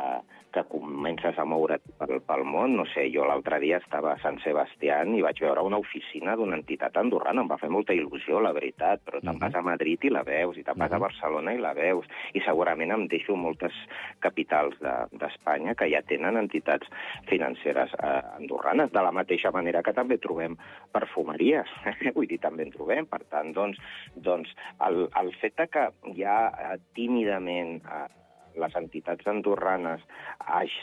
que 0.54 0.62
comences 0.70 1.38
a 1.38 1.44
moure't 1.48 1.82
pel, 1.98 2.20
pel 2.24 2.44
món. 2.46 2.76
No 2.78 2.86
sé, 2.92 3.08
jo 3.12 3.26
l'altre 3.26 3.58
dia 3.62 3.80
estava 3.82 4.12
a 4.14 4.20
Sant 4.22 4.38
Sebastián 4.44 5.14
i 5.18 5.22
vaig 5.24 5.42
veure 5.42 5.64
una 5.66 5.80
oficina 5.82 6.36
d'una 6.38 6.58
entitat 6.60 6.96
andorrana. 7.00 7.42
Em 7.42 7.50
va 7.50 7.58
fer 7.60 7.70
molta 7.74 7.96
il·lusió, 7.96 8.40
la 8.42 8.54
veritat, 8.56 9.02
però 9.04 9.20
te'n 9.20 9.34
uh 9.34 9.34
-huh. 9.34 9.42
vas 9.42 9.54
a 9.54 9.62
Madrid 9.66 10.04
i 10.04 10.10
la 10.14 10.22
veus, 10.22 10.56
i 10.56 10.62
te'n 10.62 10.78
vas 10.78 10.90
uh 10.90 10.94
-huh. 10.94 11.02
a 11.02 11.06
Barcelona 11.06 11.54
i 11.54 11.58
la 11.58 11.74
veus. 11.74 12.06
I 12.32 12.40
segurament 12.40 12.92
em 12.92 13.06
deixo 13.08 13.36
moltes 13.36 13.74
capitals 14.20 14.78
d'Espanya 14.80 15.70
de, 15.70 15.76
que 15.76 15.90
ja 15.90 16.02
tenen 16.02 16.36
entitats 16.36 16.86
financeres 17.26 17.90
eh, 17.94 18.22
andorranes, 18.38 18.92
de 18.92 19.02
la 19.02 19.12
mateixa 19.12 19.50
manera 19.50 19.82
que 19.82 19.92
també 19.92 20.18
trobem 20.18 20.56
perfumeries. 20.92 21.66
Vull 22.14 22.26
dir, 22.26 22.38
també 22.38 22.62
en 22.62 22.70
trobem. 22.70 23.06
Per 23.06 23.22
tant, 23.30 23.52
doncs, 23.52 23.78
doncs 24.16 24.48
el, 24.80 25.08
el 25.20 25.32
fet 25.40 25.54
que 25.70 25.90
ja 26.16 26.38
eh, 26.48 26.78
tímidament 26.94 27.82
eh, 27.84 28.23
les 28.60 28.76
entitats 28.78 29.26
andorranes 29.30 30.04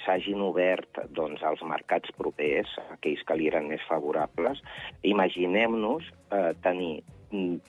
s'hagin 0.04 0.42
obert 0.44 1.02
doncs, 1.16 1.44
als 1.44 1.64
mercats 1.68 2.12
propers, 2.18 2.74
aquells 2.98 3.24
que 3.28 3.38
li 3.38 3.50
eren 3.52 3.70
més 3.72 3.84
favorables, 3.90 4.62
imaginem-nos 5.08 6.12
eh, 6.32 6.52
tenir 6.66 7.02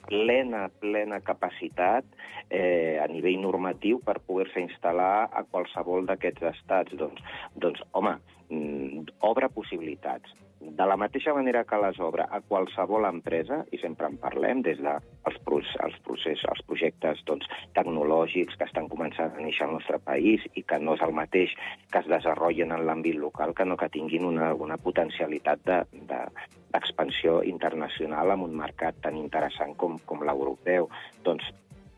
plena, 0.07 0.67
plena 0.79 1.21
capacitat 1.23 2.05
eh, 2.49 2.99
a 2.99 3.07
nivell 3.07 3.39
normatiu 3.39 4.01
per 4.03 4.19
poder-se 4.27 4.59
instal·lar 4.59 5.29
a 5.31 5.43
qualsevol 5.47 6.07
d'aquests 6.09 6.49
estats. 6.51 6.95
Doncs, 6.99 7.23
doncs 7.55 7.83
home, 7.95 8.17
mm, 8.49 9.07
obre 9.23 9.49
possibilitats 9.55 10.35
de 10.63 10.85
la 10.87 10.95
mateixa 10.97 11.33
manera 11.35 11.63
que 11.67 11.77
les 11.81 11.99
obre 11.99 12.23
a 12.23 12.39
qualsevol 12.41 13.05
empresa, 13.09 13.59
i 13.75 13.79
sempre 13.81 14.07
en 14.09 14.15
parlem 14.21 14.61
des 14.65 14.79
dels 14.81 15.03
de 15.03 15.31
els, 15.31 15.97
processos, 16.07 16.45
els 16.49 16.63
projectes 16.69 17.23
doncs, 17.27 17.49
tecnològics 17.75 18.57
que 18.59 18.67
estan 18.69 18.87
començant 18.91 19.35
a 19.35 19.43
néixer 19.43 19.67
al 19.67 19.75
nostre 19.77 19.99
país 19.99 20.45
i 20.55 20.63
que 20.63 20.79
no 20.79 20.95
és 20.97 21.03
el 21.05 21.15
mateix 21.15 21.55
que 21.91 21.99
es 21.99 22.07
desenvolupen 22.09 22.71
en 22.77 22.85
l'àmbit 22.87 23.19
local, 23.19 23.53
que 23.57 23.67
no 23.67 23.77
que 23.77 23.91
tinguin 23.91 24.25
una, 24.29 24.53
una 24.53 24.77
potencialitat 24.77 25.65
d'expansió 25.67 27.39
de, 27.39 27.43
de, 27.43 27.51
internacional 27.51 28.33
en 28.37 28.47
un 28.47 28.55
mercat 28.57 29.01
tan 29.03 29.19
interessant 29.19 29.75
com, 29.75 29.99
com 30.07 30.23
l'europeu. 30.23 30.89
Doncs 31.27 31.51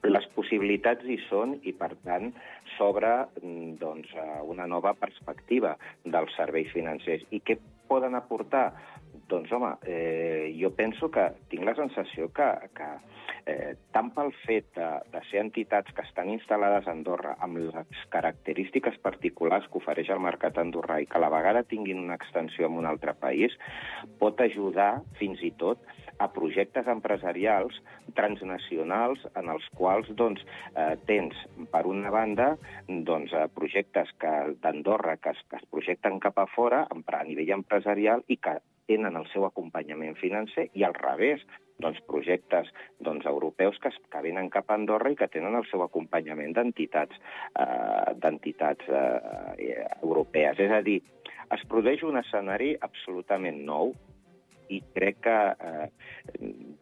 les 0.06 0.26
possibilitats 0.36 1.06
hi 1.10 1.18
són 1.30 1.56
i, 1.64 1.74
per 1.74 1.94
tant, 2.06 2.32
s'obre 2.76 3.14
mm, 3.42 3.78
doncs, 3.82 4.12
una 4.46 4.68
nova 4.70 4.94
perspectiva 4.98 5.76
dels 6.04 6.36
serveis 6.38 6.70
financers. 6.74 7.26
I 7.34 7.42
què 7.42 7.58
poden 7.88 8.16
aportar? 8.16 8.74
Doncs, 9.30 9.52
home, 9.52 9.74
eh, 9.86 10.54
jo 10.60 10.72
penso 10.76 11.10
que 11.12 11.30
tinc 11.50 11.66
la 11.66 11.76
sensació 11.78 12.30
que, 12.34 12.48
que 12.78 12.90
eh, 13.46 13.74
tant 13.94 14.12
pel 14.16 14.32
fet 14.44 14.68
de, 14.78 14.88
de 15.14 15.22
ser 15.30 15.42
entitats 15.44 15.94
que 15.96 16.06
estan 16.06 16.30
instal·lades 16.34 16.88
a 16.88 16.94
Andorra 16.94 17.36
amb 17.46 17.60
les 17.62 18.06
característiques 18.14 18.98
particulars 19.06 19.68
que 19.70 19.80
ofereix 19.82 20.12
el 20.14 20.24
mercat 20.24 20.58
andorrà 20.62 21.00
i 21.02 21.10
que 21.10 21.20
a 21.20 21.24
la 21.26 21.32
vegada 21.34 21.66
tinguin 21.70 22.02
una 22.04 22.18
extensió 22.20 22.70
en 22.70 22.80
un 22.82 22.90
altre 22.90 23.14
país, 23.18 23.54
pot 24.22 24.42
ajudar 24.42 24.92
fins 25.20 25.42
i 25.46 25.54
tot 25.58 25.82
a 26.18 26.30
projectes 26.32 26.88
empresarials 26.88 27.76
transnacionals 28.16 29.26
en 29.36 29.50
els 29.52 29.66
quals 29.76 30.08
doncs, 30.16 30.46
eh, 30.76 30.94
tens, 31.10 31.36
per 31.74 31.84
una 31.90 32.14
banda, 32.14 32.54
doncs, 32.88 33.34
eh, 33.34 33.48
projectes 33.58 34.14
d'Andorra 34.64 35.18
que, 35.18 35.36
que 35.50 35.60
es 35.60 35.68
projecten 35.72 36.22
cap 36.24 36.40
a 36.40 36.48
fora 36.56 36.86
a 36.86 37.24
nivell 37.26 37.52
empresarial 37.60 38.24
i 38.28 38.38
que 38.38 38.58
tenen 38.90 39.18
el 39.20 39.28
seu 39.34 39.46
acompanyament 39.48 40.18
financer 40.20 40.70
i 40.74 40.86
al 40.88 40.96
revés, 40.98 41.44
doncs, 41.82 42.00
projectes 42.08 42.70
doncs, 43.04 43.26
europeus 43.28 43.80
que, 43.84 43.92
que 43.92 44.24
venen 44.24 44.50
cap 44.54 44.70
a 44.70 44.78
Andorra 44.80 45.12
i 45.12 45.20
que 45.20 45.30
tenen 45.32 45.58
el 45.60 45.68
seu 45.72 45.84
acompanyament 45.84 46.56
d'entitats 46.56 47.20
eh, 47.60 48.16
d'entitats 48.22 48.88
eh, 48.90 49.86
europees. 50.02 50.62
És 50.64 50.72
a 50.72 50.82
dir, 50.86 51.02
es 51.54 51.66
produeix 51.70 52.04
un 52.08 52.20
escenari 52.22 52.74
absolutament 52.88 53.62
nou 53.68 53.94
i 54.70 54.82
crec 54.96 55.22
que 55.26 55.36
eh, 55.54 55.88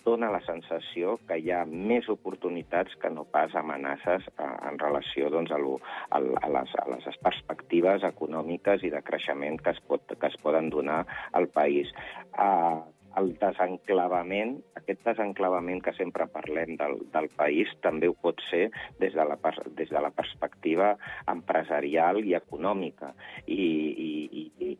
dona 0.05 0.31
la 0.33 0.41
sensació 0.45 1.17
que 1.27 1.37
hi 1.39 1.51
ha 1.53 1.63
més 1.67 2.09
oportunitats 2.11 2.95
que 3.01 3.11
no 3.13 3.25
pas 3.35 3.55
amenaces 3.59 4.27
eh, 4.33 4.49
en 4.69 4.79
relació 4.81 5.29
doncs, 5.33 5.51
a, 5.51 5.59
lo, 5.61 5.77
a, 6.09 6.19
a, 6.19 6.49
les, 6.57 6.75
a 6.79 6.87
les 6.93 7.21
perspectives 7.27 8.07
econòmiques 8.07 8.83
i 8.83 8.91
de 8.93 9.03
creixement 9.05 9.59
que 9.61 9.75
es, 9.75 9.83
pot, 9.87 10.17
que 10.19 10.31
es 10.31 10.39
poden 10.43 10.69
donar 10.73 11.03
al 11.33 11.49
país. 11.53 11.91
Eh, 12.39 12.81
el 13.19 13.33
desenclavament, 13.37 14.55
aquest 14.79 15.03
desenclavament 15.05 15.81
que 15.85 15.93
sempre 15.97 16.25
parlem 16.33 16.77
del, 16.79 16.97
del 17.13 17.29
país, 17.37 17.69
també 17.85 18.09
ho 18.09 18.15
pot 18.17 18.41
ser 18.49 18.63
des 19.01 19.13
de 19.13 19.25
la, 19.29 19.37
des 19.77 19.91
de 19.93 20.01
la 20.01 20.09
perspectiva 20.15 20.93
empresarial 21.29 22.23
i 22.23 22.33
econòmica. 22.39 23.13
I, 23.45 23.67
i, 24.07 24.43
i, 24.65 24.73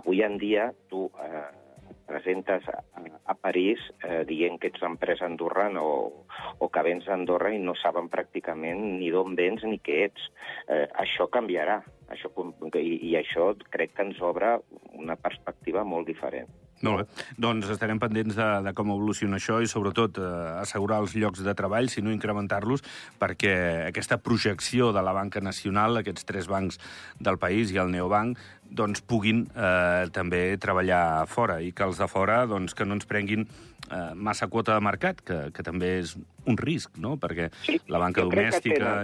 avui 0.00 0.24
en 0.26 0.38
dia 0.42 0.72
tu 0.90 1.06
eh, 1.22 1.46
presentes 2.08 2.66
a, 2.72 2.80
a 3.28 3.34
París 3.36 3.82
eh, 4.02 4.24
dient 4.28 4.58
que 4.60 4.70
ets 4.72 4.84
empresa 4.86 5.26
andorrana 5.28 5.82
o, 5.84 6.24
o 6.58 6.68
que 6.72 6.84
vens 6.86 7.08
a 7.08 7.14
Andorra 7.14 7.52
i 7.54 7.60
no 7.62 7.76
saben 7.78 8.08
pràcticament 8.12 8.80
ni 8.98 9.12
d'on 9.14 9.36
vens 9.38 9.64
ni 9.68 9.78
què 9.84 10.00
ets. 10.08 10.30
Eh, 10.66 10.86
això 11.04 11.28
canviarà, 11.32 11.82
això, 12.14 12.32
i, 12.80 12.94
i 13.10 13.16
això 13.20 13.52
crec 13.68 13.94
que 13.94 14.08
ens 14.08 14.24
obre 14.24 14.56
una 14.96 15.18
perspectiva 15.20 15.84
molt 15.84 16.08
diferent. 16.08 16.48
Molt 16.86 17.00
bé. 17.00 17.24
Doncs 17.42 17.70
estarem 17.74 17.98
pendents 18.02 18.36
de, 18.38 18.48
de 18.64 18.72
com 18.76 18.92
evoluciona 18.94 19.38
això 19.40 19.58
i, 19.62 19.70
sobretot, 19.70 20.20
eh, 20.22 20.34
assegurar 20.62 21.00
els 21.02 21.16
llocs 21.18 21.42
de 21.44 21.54
treball, 21.58 21.90
si 21.90 22.04
no 22.04 22.12
incrementar-los, 22.14 22.84
perquè 23.18 23.54
aquesta 23.88 24.20
projecció 24.22 24.92
de 24.94 25.02
la 25.02 25.14
banca 25.16 25.42
nacional, 25.44 25.98
aquests 25.98 26.28
tres 26.28 26.50
bancs 26.50 26.78
del 27.18 27.40
país 27.42 27.72
i 27.74 27.80
el 27.82 27.90
neobanc, 27.94 28.38
doncs 28.68 29.02
puguin 29.02 29.46
eh, 29.54 30.06
també 30.14 30.42
treballar 30.60 31.26
fora 31.30 31.58
i 31.64 31.72
que 31.72 31.86
els 31.88 31.98
de 31.98 32.08
fora 32.10 32.42
doncs, 32.46 32.76
que 32.76 32.86
no 32.86 32.98
ens 32.98 33.08
prenguin 33.08 33.46
eh, 33.46 34.12
massa 34.14 34.48
quota 34.52 34.76
de 34.76 34.84
mercat, 34.84 35.22
que, 35.24 35.40
que 35.54 35.64
també 35.66 35.96
és 36.02 36.14
un 36.46 36.60
risc, 36.60 36.94
no? 37.00 37.16
perquè 37.18 37.50
sí, 37.64 37.80
la 37.88 38.02
banca 38.02 38.26
domèstica... 38.28 39.00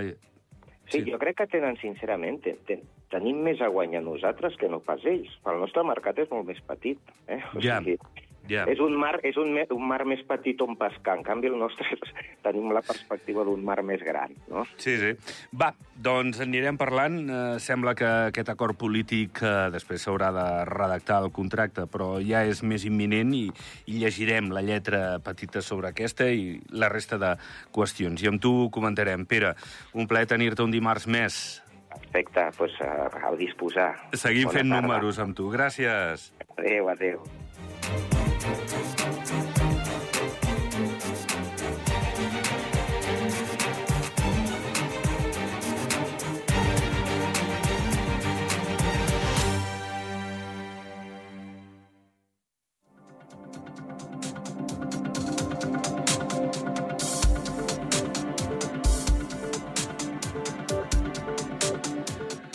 Sí, 0.85 1.01
sí, 1.01 1.07
jo 1.09 1.19
crec 1.19 1.39
que 1.41 1.49
tenen, 1.49 1.79
sincerament, 1.81 2.43
ten, 2.45 2.83
tenim 3.15 3.41
més 3.47 3.63
a 3.63 3.71
guanyar 3.73 4.03
nosaltres 4.05 4.59
que 4.61 4.71
no 4.71 4.83
pas 4.85 5.03
ells. 5.07 5.33
El 5.47 5.63
nostre 5.63 5.87
mercat 5.87 6.19
és 6.23 6.31
molt 6.35 6.51
més 6.51 6.61
petit. 6.69 7.15
Eh? 7.31 7.41
O 7.55 7.63
ja. 7.63 7.79
sigui, 7.81 7.99
Yeah. 8.45 8.69
És 8.69 8.81
un 8.83 8.93
mar, 9.01 9.15
és 9.25 9.39
un, 9.41 9.55
un 9.57 9.85
mar 9.89 10.03
més 10.05 10.21
petit 10.29 10.61
on 10.61 10.77
pescar. 10.77 11.17
En 11.17 11.25
canvi, 11.25 11.49
el 11.49 11.57
nostre 11.57 11.97
tenim 12.45 12.75
la 12.77 12.83
perspectiva 12.85 13.45
d'un 13.47 13.63
mar 13.65 13.79
més 13.87 14.05
gran, 14.05 14.35
no? 14.51 14.67
Sí, 14.77 14.99
sí. 15.01 15.15
Va, 15.57 15.71
doncs 15.97 16.43
anirem 16.45 16.77
parlant. 16.81 17.17
Eh, 17.25 17.41
sembla 17.65 17.95
que 17.97 18.11
aquest 18.29 18.53
acord 18.53 18.77
polític 18.81 19.41
eh, 19.41 19.55
després 19.73 20.05
s'haurà 20.05 20.29
de 20.37 20.47
redactar 20.69 21.23
el 21.25 21.33
contracte, 21.33 21.87
però 21.89 22.19
ja 22.21 22.45
és 22.45 22.61
més 22.67 22.85
imminent 22.85 23.33
i, 23.37 23.47
i 23.89 24.03
llegirem 24.03 24.53
la 24.53 24.65
lletra 24.65 25.19
petita 25.25 25.65
sobre 25.65 25.95
aquesta 25.95 26.29
i 26.29 26.59
la 26.77 26.93
resta 26.93 27.21
de 27.21 27.35
qüestions. 27.73 28.21
I 28.21 28.33
amb 28.35 28.45
tu 28.45 28.69
comentarem. 28.75 29.25
Pere, 29.25 29.55
un 29.97 30.11
plaer 30.11 30.29
tenir-te 30.29 30.67
un 30.67 30.75
dimarts 30.75 31.09
més. 31.09 31.64
Perfecte, 31.95 32.45
doncs 32.59 32.77
uh, 32.81 33.09
a 33.31 33.33
disposar. 33.39 33.91
Seguim 34.15 34.49
Bona 34.51 34.59
fent 34.59 34.71
tarda. 34.71 34.83
números 34.83 35.19
amb 35.23 35.37
tu. 35.37 35.51
Gràcies. 35.55 36.31
Adéu, 36.59 36.89
adéu. 36.89 37.23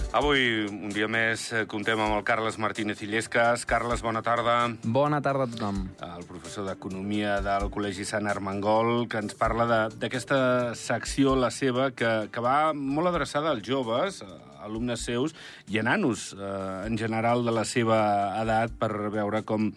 Avui, 0.09 0.65
un 0.65 0.89
dia 0.89 1.05
més, 1.05 1.43
eh, 1.53 1.67
contem 1.69 1.99
amb 2.01 2.15
el 2.15 2.23
Carles 2.25 2.55
Martínez 2.57 3.03
Illescas. 3.05 3.61
Carles, 3.69 4.01
bona 4.01 4.23
tarda. 4.25 4.55
Bona 4.81 5.21
tarda 5.21 5.45
a 5.45 5.47
tothom. 5.47 5.83
El 6.01 6.25
professor 6.25 6.65
d'Economia 6.65 7.35
del 7.45 7.69
Col·legi 7.69 8.07
Sant 8.09 8.25
Armengol, 8.25 9.07
que 9.07 9.21
ens 9.21 9.37
parla 9.37 9.67
d'aquesta 9.93 10.73
secció, 10.73 11.35
la 11.35 11.51
seva, 11.51 11.91
que, 11.91 12.27
que 12.33 12.41
va 12.41 12.73
molt 12.73 13.11
adreçada 13.11 13.51
als 13.53 13.61
joves, 13.61 14.23
alumnes 14.65 15.03
seus 15.05 15.35
i 15.67 15.79
a 15.79 15.83
nanos, 15.83 16.33
eh, 16.33 16.87
en 16.87 16.97
general, 16.97 17.45
de 17.45 17.53
la 17.55 17.65
seva 17.65 17.99
edat, 18.41 18.75
per 18.79 18.91
veure 19.13 19.43
com 19.47 19.69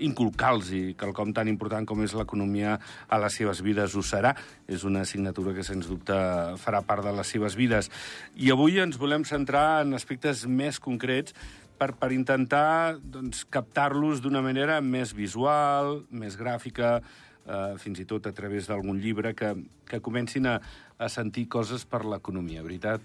inculcar-los 0.00 0.72
i 0.76 0.82
quelcom 0.98 1.34
tan 1.36 1.48
important 1.48 1.86
com 1.86 2.02
és 2.04 2.14
l'economia 2.16 2.78
a 3.08 3.20
les 3.20 3.38
seves 3.40 3.62
vides 3.62 3.94
ho 3.94 4.04
serà. 4.06 4.34
És 4.66 4.84
una 4.84 5.04
assignatura 5.06 5.54
que, 5.56 5.66
sens 5.66 5.88
dubte, 5.90 6.16
farà 6.60 6.82
part 6.86 7.04
de 7.04 7.14
les 7.16 7.32
seves 7.36 7.56
vides. 7.58 7.90
I 8.36 8.52
avui 8.54 8.80
ens 8.80 8.98
volem 9.00 9.26
centrar 9.28 9.82
en 9.84 9.94
aspectes 9.98 10.46
més 10.46 10.80
concrets 10.80 11.34
per, 11.80 11.94
per 11.96 12.12
intentar 12.12 12.98
doncs, 13.00 13.46
captar-los 13.48 14.20
d'una 14.20 14.42
manera 14.44 14.80
més 14.84 15.14
visual, 15.16 16.02
més 16.12 16.36
gràfica, 16.36 16.98
eh, 17.46 17.74
fins 17.80 18.02
i 18.02 18.06
tot 18.08 18.28
a 18.28 18.34
través 18.36 18.68
d'algun 18.68 19.00
llibre, 19.00 19.32
que, 19.34 19.54
que 19.88 20.02
comencin 20.04 20.48
a, 20.50 20.58
a 21.00 21.08
sentir 21.08 21.48
coses 21.48 21.86
per 21.88 22.04
l'economia, 22.04 22.64
veritat? 22.66 23.00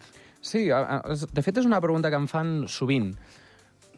Sí, 0.45 0.67
de 0.69 1.41
fet 1.41 1.57
és 1.57 1.65
una 1.65 1.81
pregunta 1.81 2.11
que 2.13 2.19
em 2.21 2.27
fan 2.29 2.49
sovint. 2.69 3.09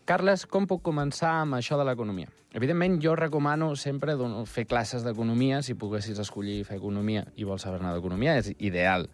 Carles, 0.07 0.45
com 0.47 0.63
puc 0.69 0.79
començar 0.85 1.41
amb 1.41 1.57
això 1.57 1.75
de 1.75 1.83
l'economia? 1.83 2.29
Evidentment, 2.55 2.95
jo 3.03 3.17
recomano 3.19 3.73
sempre 3.75 4.15
fer 4.47 4.63
classes 4.65 5.03
d'economia. 5.03 5.59
Si 5.61 5.75
poguessis 5.75 6.21
escollir 6.23 6.61
fer 6.63 6.77
economia 6.79 7.25
i 7.35 7.43
vols 7.43 7.67
saber-ne 7.67 7.91
d'economia, 7.91 8.37
és 8.39 8.53
ideal. 8.57 9.09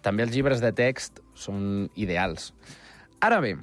També 0.00 0.24
els 0.24 0.32
llibres 0.32 0.64
de 0.64 0.72
text 0.72 1.20
són 1.36 1.90
ideals. 2.00 2.54
Ara 3.20 3.42
bé, 3.44 3.54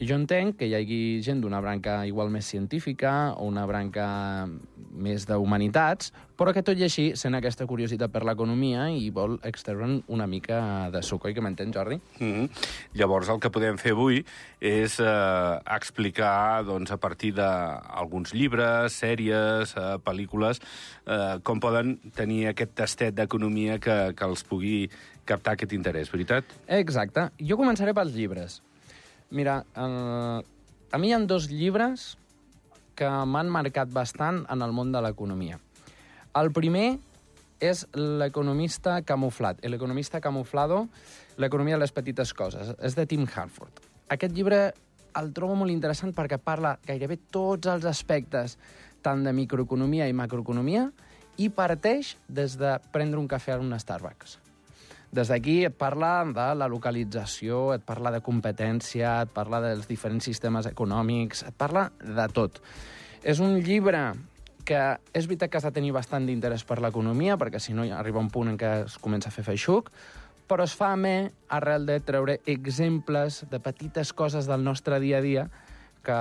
jo 0.00 0.16
entenc 0.18 0.56
que 0.58 0.66
hi 0.66 0.74
hagi 0.74 1.00
gent 1.22 1.40
d'una 1.42 1.60
branca 1.62 2.00
igual 2.08 2.30
més 2.34 2.48
científica 2.50 3.34
o 3.38 3.46
una 3.46 3.62
branca 3.66 4.06
més 4.94 5.26
d'humanitats, 5.26 6.10
però 6.38 6.52
que 6.54 6.64
tot 6.66 6.78
i 6.78 6.84
així 6.86 7.04
sent 7.18 7.34
aquesta 7.38 7.66
curiositat 7.70 8.10
per 8.10 8.24
l'economia 8.26 8.88
i 8.90 9.08
vol 9.14 9.36
extreure'n 9.46 10.00
una 10.10 10.26
mica 10.30 10.90
de 10.94 11.02
suc, 11.02 11.26
oi 11.26 11.34
que 11.34 11.42
m'entens, 11.42 11.74
Jordi? 11.74 12.00
Mm 12.18 12.32
-hmm. 12.32 12.48
Llavors 12.94 13.28
el 13.28 13.40
que 13.40 13.50
podem 13.50 13.78
fer 13.78 13.92
avui 13.92 14.24
és 14.60 14.98
eh, 15.00 15.58
explicar 15.76 16.64
doncs, 16.64 16.90
a 16.90 16.96
partir 16.96 17.32
d'alguns 17.34 18.34
llibres, 18.34 18.92
sèries, 18.92 19.76
eh, 19.76 19.98
pel·lícules, 20.04 20.60
eh, 21.06 21.38
com 21.42 21.60
poden 21.60 21.98
tenir 22.14 22.48
aquest 22.48 22.74
tastet 22.74 23.14
d'economia 23.14 23.78
que, 23.78 24.14
que 24.16 24.24
els 24.24 24.42
pugui 24.44 24.90
captar 25.24 25.52
aquest 25.52 25.72
interès, 25.72 26.10
veritat? 26.10 26.44
Exacte. 26.66 27.30
Jo 27.38 27.56
començaré 27.56 27.94
pels 27.94 28.12
llibres. 28.12 28.62
Mira, 29.34 29.64
eh, 29.74 30.42
a 30.94 30.98
mi 30.98 31.08
hi 31.10 31.12
ha 31.12 31.18
dos 31.26 31.48
llibres 31.50 32.14
que 32.94 33.08
m'han 33.26 33.48
marcat 33.50 33.90
bastant 33.90 34.44
en 34.46 34.62
el 34.62 34.70
món 34.70 34.92
de 34.94 35.00
l'economia. 35.02 35.58
El 36.38 36.52
primer 36.54 37.00
és 37.58 37.82
L'economista 37.98 39.00
camuflat, 39.02 39.58
l'economista 39.66 40.20
camuflado, 40.22 40.84
l'economia 41.36 41.74
de 41.74 41.82
les 41.82 41.94
petites 41.96 42.30
coses. 42.34 42.76
És 42.78 42.94
de 42.94 43.06
Tim 43.10 43.26
Harford. 43.26 43.82
Aquest 44.14 44.38
llibre 44.38 44.68
el 45.18 45.32
trobo 45.34 45.58
molt 45.58 45.74
interessant 45.74 46.14
perquè 46.14 46.38
parla 46.38 46.76
gairebé 46.86 47.18
tots 47.34 47.66
els 47.70 47.90
aspectes 47.90 48.54
tant 49.02 49.26
de 49.26 49.34
microeconomia 49.34 50.06
i 50.06 50.14
macroeconomia 50.14 50.88
i 51.42 51.50
parteix 51.50 52.14
des 52.28 52.54
de 52.60 52.76
prendre 52.94 53.18
un 53.18 53.26
cafè 53.26 53.58
a 53.58 53.58
un 53.58 53.74
Starbucks. 53.78 54.43
Des 55.14 55.30
d'aquí 55.30 55.60
et 55.68 55.74
parla 55.78 56.24
de 56.26 56.46
la 56.58 56.66
localització, 56.66 57.68
et 57.76 57.84
parla 57.86 58.10
de 58.10 58.18
competència, 58.24 59.20
et 59.22 59.30
parla 59.30 59.60
dels 59.62 59.86
diferents 59.86 60.26
sistemes 60.26 60.66
econòmics, 60.66 61.44
et 61.46 61.54
parla 61.54 61.86
de 62.02 62.26
tot. 62.34 62.58
És 63.22 63.38
un 63.38 63.54
llibre 63.62 64.08
que 64.66 64.80
és 65.12 65.28
veritat 65.28 65.52
que 65.52 65.60
has 65.60 65.68
de 65.68 65.74
tenir 65.76 65.92
bastant 65.94 66.26
d'interès 66.26 66.64
per 66.66 66.80
l'economia, 66.82 67.36
perquè 67.38 67.60
si 67.60 67.76
no 67.76 67.84
arriba 67.94 68.18
un 68.18 68.32
punt 68.32 68.50
en 68.50 68.58
què 68.58 68.72
es 68.88 68.98
comença 68.98 69.30
a 69.30 69.34
fer 69.34 69.44
feixuc, 69.46 69.92
però 70.48 70.66
es 70.66 70.74
fa 70.76 70.90
amè 70.96 71.30
arrel 71.52 71.86
de 71.86 72.00
treure 72.04 72.40
exemples 72.50 73.44
de 73.50 73.60
petites 73.62 74.12
coses 74.12 74.48
del 74.50 74.64
nostre 74.64 74.98
dia 75.00 75.20
a 75.20 75.24
dia 75.24 75.46
que 76.04 76.18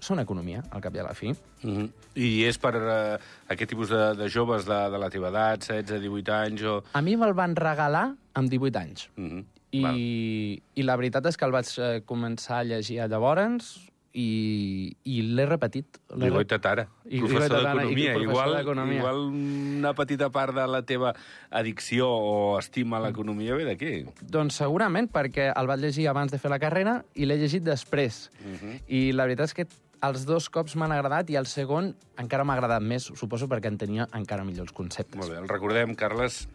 són 0.00 0.20
economia, 0.20 0.62
al 0.70 0.82
cap 0.84 0.94
i 0.94 1.00
a 1.00 1.06
la 1.06 1.14
fi. 1.14 1.32
Mm 1.62 1.76
-hmm. 1.76 1.90
I 2.14 2.44
és 2.44 2.58
per 2.58 2.74
uh, 2.76 3.18
aquest 3.48 3.70
tipus 3.70 3.88
de, 3.88 4.14
de 4.14 4.28
joves 4.28 4.64
de, 4.64 4.90
de 4.90 4.98
la 4.98 5.10
teva 5.10 5.28
edat, 5.28 5.64
16, 5.64 6.00
18 6.00 6.32
anys 6.32 6.62
o... 6.62 6.82
A 6.92 7.02
mi 7.02 7.16
me'l 7.16 7.34
van 7.34 7.56
regalar 7.56 8.14
amb 8.34 8.48
18 8.50 8.78
anys. 8.78 9.08
Mm 9.16 9.28
-hmm. 9.30 9.44
I, 9.70 10.62
I 10.74 10.82
la 10.82 10.96
veritat 10.96 11.26
és 11.26 11.36
que 11.36 11.44
el 11.44 11.52
vaig 11.52 11.66
eh, 11.78 12.02
començar 12.06 12.58
a 12.58 12.64
llegir 12.64 13.00
a 13.00 13.08
llavors 13.08 13.90
i, 14.16 14.96
i 15.04 15.20
l'he 15.36 15.44
repetit. 15.46 15.98
I 16.16 16.30
goita 16.32 16.58
tara, 16.62 16.86
I- 17.04 17.20
professor 17.20 17.60
d'economia. 17.60 18.14
Igual, 18.16 18.56
igual 18.96 19.20
una 19.28 19.92
petita 19.94 20.30
part 20.32 20.54
de 20.56 20.66
la 20.66 20.82
teva 20.88 21.12
addicció 21.50 22.08
o 22.08 22.58
estima 22.58 22.96
a 22.96 23.04
l'economia 23.06 23.58
ve 23.58 23.66
d'aquí. 23.68 23.92
Doncs 24.22 24.56
segurament, 24.62 25.10
perquè 25.12 25.50
el 25.52 25.68
vaig 25.68 25.84
llegir 25.84 26.08
abans 26.08 26.32
de 26.32 26.40
fer 26.40 26.52
la 26.52 26.60
carrera 26.62 27.02
i 27.14 27.28
l'he 27.28 27.36
llegit 27.36 27.66
després. 27.66 28.30
Mhm. 28.40 28.78
I 28.88 29.02
la 29.12 29.28
veritat 29.28 29.52
és 29.52 29.54
que 29.54 29.68
els 30.02 30.26
dos 30.26 30.48
cops 30.50 30.76
m'han 30.76 30.92
agradat 30.92 31.30
i 31.30 31.36
el 31.36 31.46
segon 31.46 31.94
encara 32.18 32.44
m'ha 32.44 32.54
agradat 32.58 32.82
més, 32.82 33.08
suposo 33.16 33.48
perquè 33.48 33.68
en 33.72 33.78
tenia 33.78 34.08
encara 34.14 34.44
millors 34.44 34.72
conceptes. 34.72 35.16
Molt 35.16 35.32
bé, 35.32 35.38
el 35.40 35.48
recordem, 35.48 35.94
Carles. 35.94 36.46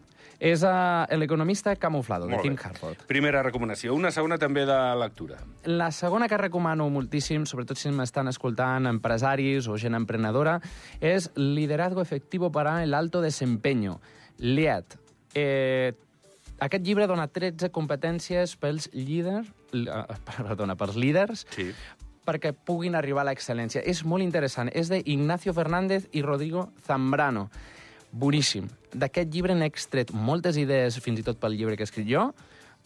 És 0.42 0.64
uh, 0.66 1.06
El 1.14 1.22
economista 1.22 1.76
camuflado, 1.76 2.26
de 2.26 2.32
Molt 2.34 2.42
Tim 2.42 2.56
bé. 2.56 2.62
Harford. 2.66 3.04
Primera 3.06 3.44
recomanació. 3.46 3.94
Una 3.94 4.10
segona 4.10 4.40
també 4.42 4.64
de 4.66 4.78
lectura. 4.98 5.38
La 5.70 5.92
segona 5.94 6.28
que 6.28 6.38
recomano 6.38 6.88
moltíssim, 6.90 7.46
sobretot 7.46 7.78
si 7.78 7.92
m'estan 7.94 8.28
escoltant 8.32 8.90
empresaris 8.90 9.68
o 9.70 9.78
gent 9.78 9.94
emprenedora, 9.94 10.60
és 11.00 11.30
Liderazgo 11.36 12.02
efectivo 12.02 12.52
para 12.52 12.82
el 12.84 12.96
alto 12.96 13.22
desempeño, 13.22 14.00
LEAD. 14.40 14.98
Eh, 15.36 15.94
aquest 16.60 16.84
llibre 16.86 17.06
dona 17.06 17.28
13 17.30 17.70
competències 17.70 18.56
pels 18.58 18.90
líders, 18.94 19.48
eh, 19.74 20.18
perdona, 20.26 20.76
pels 20.76 20.98
líders 20.98 21.46
Sí. 21.54 21.70
Perquè 22.26 22.54
puguin 22.54 22.96
arribar 22.96 23.24
a 23.26 23.30
l'excel·lència. 23.32 23.84
És 23.84 24.04
molt 24.06 24.24
interessant. 24.24 24.72
És 24.74 24.92
de 24.92 25.02
Ignacio 25.06 25.54
Fernández 25.58 26.08
i 26.12 26.22
Rodrigo 26.22 26.70
Zambrano. 26.86 27.50
Boníssim. 28.12 28.68
D'aquest 28.94 29.32
llibre 29.32 29.56
n'he 29.56 29.70
extret 29.72 30.12
moltes 30.12 30.58
idees, 30.60 31.00
fins 31.00 31.22
i 31.22 31.26
tot 31.28 31.40
pel 31.40 31.56
llibre 31.56 31.78
que 31.78 31.86
he 31.86 31.90
escrit 31.90 32.10
jo, 32.10 32.30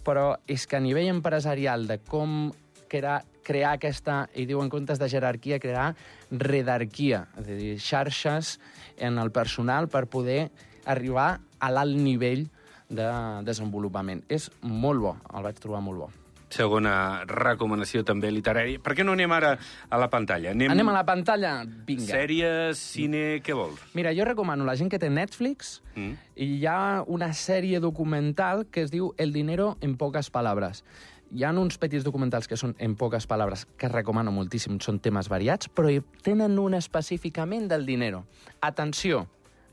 però 0.05 0.35
és 0.47 0.67
que 0.69 0.77
a 0.77 0.83
nivell 0.83 1.09
empresarial 1.09 1.87
de 1.89 1.97
com 2.05 2.51
crear, 2.91 3.23
crear 3.43 3.73
aquesta, 3.75 4.25
i 4.37 4.45
diu 4.45 4.61
en 4.61 4.69
comptes 4.69 5.01
de 5.01 5.09
jerarquia, 5.09 5.59
crear 5.59 5.93
redarquia, 6.29 7.25
és 7.41 7.49
a 7.49 7.57
dir, 7.57 7.71
xarxes 7.81 8.59
en 9.01 9.17
el 9.21 9.33
personal 9.33 9.89
per 9.89 10.05
poder 10.05 10.51
arribar 10.85 11.39
a 11.57 11.71
l'alt 11.73 11.97
nivell 11.97 12.45
de 12.89 13.09
desenvolupament. 13.47 14.21
És 14.29 14.51
molt 14.61 15.01
bo, 15.01 15.17
el 15.33 15.49
vaig 15.49 15.57
trobar 15.61 15.81
molt 15.85 16.05
bo. 16.05 16.24
Segona 16.55 17.25
recomanació 17.27 18.03
també 18.07 18.29
literària. 18.31 18.79
Per 18.79 18.93
què 18.95 19.03
no 19.03 19.11
anem 19.15 19.31
ara 19.35 19.55
a 19.91 19.97
la 19.99 20.07
pantalla? 20.11 20.53
Anem, 20.55 20.71
Anem 20.71 20.87
a 20.91 20.93
la 20.95 21.03
pantalla? 21.07 21.51
Vinga. 21.87 22.05
Sèries, 22.07 22.79
cine, 22.79 23.23
què 23.43 23.55
vols? 23.57 23.81
Mira, 23.97 24.13
jo 24.15 24.23
recomano 24.27 24.63
la 24.67 24.75
gent 24.79 24.91
que 24.93 24.99
té 25.01 25.09
Netflix 25.09 25.81
Mm. 25.95 26.13
i 26.35 26.45
hi 26.59 26.65
ha 26.67 27.03
una 27.07 27.29
sèrie 27.33 27.79
documental 27.79 28.65
que 28.71 28.81
es 28.83 28.91
diu 28.91 29.13
El 29.17 29.31
dinero 29.33 29.77
en 29.81 29.95
poques 29.97 30.29
palabres. 30.29 30.83
Hi 31.31 31.43
ha 31.43 31.51
uns 31.51 31.77
petits 31.77 32.03
documentals 32.05 32.47
que 32.47 32.55
són 32.57 32.75
en 32.79 32.95
poques 32.95 33.25
palabres 33.27 33.65
que 33.77 33.87
recomano 33.89 34.31
moltíssim, 34.31 34.79
són 34.79 34.99
temes 34.99 35.27
variats, 35.27 35.67
però 35.67 35.89
tenen 36.21 36.59
un 36.59 36.73
específicament 36.75 37.67
del 37.67 37.85
dinero. 37.85 38.25
Atenció, 38.61 39.27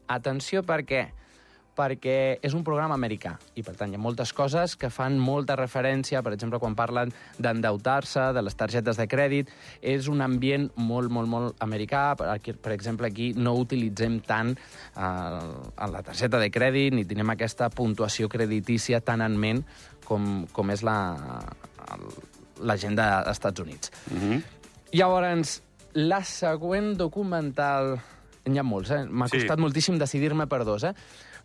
atenció 0.09 0.63
per 0.63 0.83
què? 0.85 1.13
Perquè 1.77 2.39
és 2.45 2.53
un 2.55 2.63
programa 2.65 2.95
americà 2.95 3.39
i, 3.55 3.63
per 3.63 3.75
tant, 3.77 3.91
hi 3.91 3.97
ha 3.97 4.03
moltes 4.03 4.33
coses 4.37 4.77
que 4.77 4.91
fan 4.93 5.19
molta 5.19 5.57
referència, 5.57 6.23
per 6.23 6.33
exemple, 6.35 6.59
quan 6.61 6.75
parlen 6.77 7.13
d'endeutar-se, 7.39 8.33
de 8.37 8.43
les 8.43 8.55
targetes 8.55 8.97
de 9.01 9.07
crèdit, 9.09 9.49
és 9.81 10.09
un 10.13 10.21
ambient 10.21 10.69
molt, 10.77 11.11
molt, 11.11 11.29
molt 11.29 11.65
americà. 11.65 12.15
Per, 12.17 12.29
aquí, 12.29 12.53
per 12.53 12.73
exemple, 12.73 13.07
aquí 13.09 13.33
no 13.37 13.55
utilitzem 13.57 14.21
tant 14.27 14.53
eh, 14.53 15.01
la 15.01 16.03
targeta 16.05 16.39
de 16.39 16.51
crèdit 16.53 16.93
ni 16.95 17.05
tenim 17.09 17.31
aquesta 17.33 17.71
puntuació 17.71 18.29
creditícia 18.29 19.01
tan 19.01 19.23
en 19.25 19.39
ment 19.41 19.65
com, 20.05 20.47
com 20.53 20.71
és 20.71 20.83
la, 20.85 20.99
la 22.63 22.77
gent 22.77 22.97
dels 22.99 23.29
Estats 23.33 23.61
Units. 23.61 23.91
Mm 24.11 24.19
-hmm. 24.19 24.43
Llavors, 24.93 25.63
la 25.95 26.23
següent 26.25 26.97
documental... 26.97 27.99
N'hi 28.45 28.59
ha 28.59 28.63
molts, 28.67 28.91
eh? 28.91 29.05
M'ha 29.09 29.29
Sí. 29.29 29.39
costat 29.39 29.59
moltíssim 29.59 29.99
decidir-me 29.99 30.49
per 30.49 30.65
dos, 30.65 30.83
eh? 30.83 30.95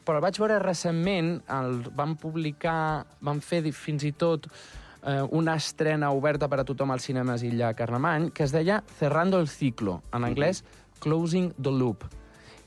Però 0.08 0.22
el 0.22 0.24
vaig 0.24 0.38
veure 0.40 0.58
recentment, 0.64 1.34
el 1.52 1.82
van 1.96 2.14
publicar, 2.16 3.04
van 3.28 3.42
fer 3.44 3.60
fins 3.76 4.06
i 4.08 4.14
tot 4.16 4.46
eh, 4.48 5.20
una 5.36 5.58
estrena 5.60 6.14
oberta 6.16 6.48
per 6.48 6.62
a 6.62 6.66
tothom 6.68 6.94
als 6.96 7.10
cinemes 7.10 7.44
Illa 7.44 7.74
Carlemany, 7.76 8.30
que 8.32 8.46
es 8.46 8.54
deia 8.56 8.80
Cerrando 9.00 9.42
el 9.44 9.50
ciclo, 9.52 10.02
en 10.16 10.24
anglès 10.24 10.64
Closing 11.04 11.52
the 11.60 11.74
Loop, 11.76 12.06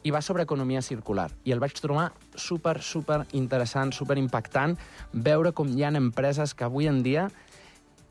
i 0.04 0.12
va 0.12 0.20
sobre 0.20 0.44
economia 0.44 0.82
circular. 0.84 1.30
I 1.48 1.54
el 1.56 1.64
vaig 1.64 1.80
trobar 1.80 2.10
super, 2.36 2.76
super 2.84 3.22
interessant, 3.32 3.94
super 3.96 4.18
impactant, 4.20 4.76
veure 5.12 5.54
com 5.56 5.72
hi 5.72 5.84
ha 5.84 5.94
empreses 5.96 6.52
que 6.52 6.68
avui 6.68 6.92
en 6.92 7.00
dia 7.02 7.30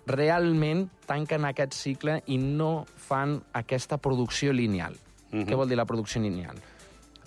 realment 0.09 0.87
tanquen 1.05 1.45
aquest 1.45 1.77
cicle 1.77 2.17
i 2.25 2.41
no 2.41 2.87
fan 2.97 3.37
aquesta 3.53 4.01
producció 4.01 4.57
lineal. 4.57 4.97
Mhm. 5.29 5.45
Què 5.45 5.55
vol 5.55 5.69
dir 5.69 5.77
la 5.77 5.85
producció 5.85 6.19
lineal? 6.19 6.57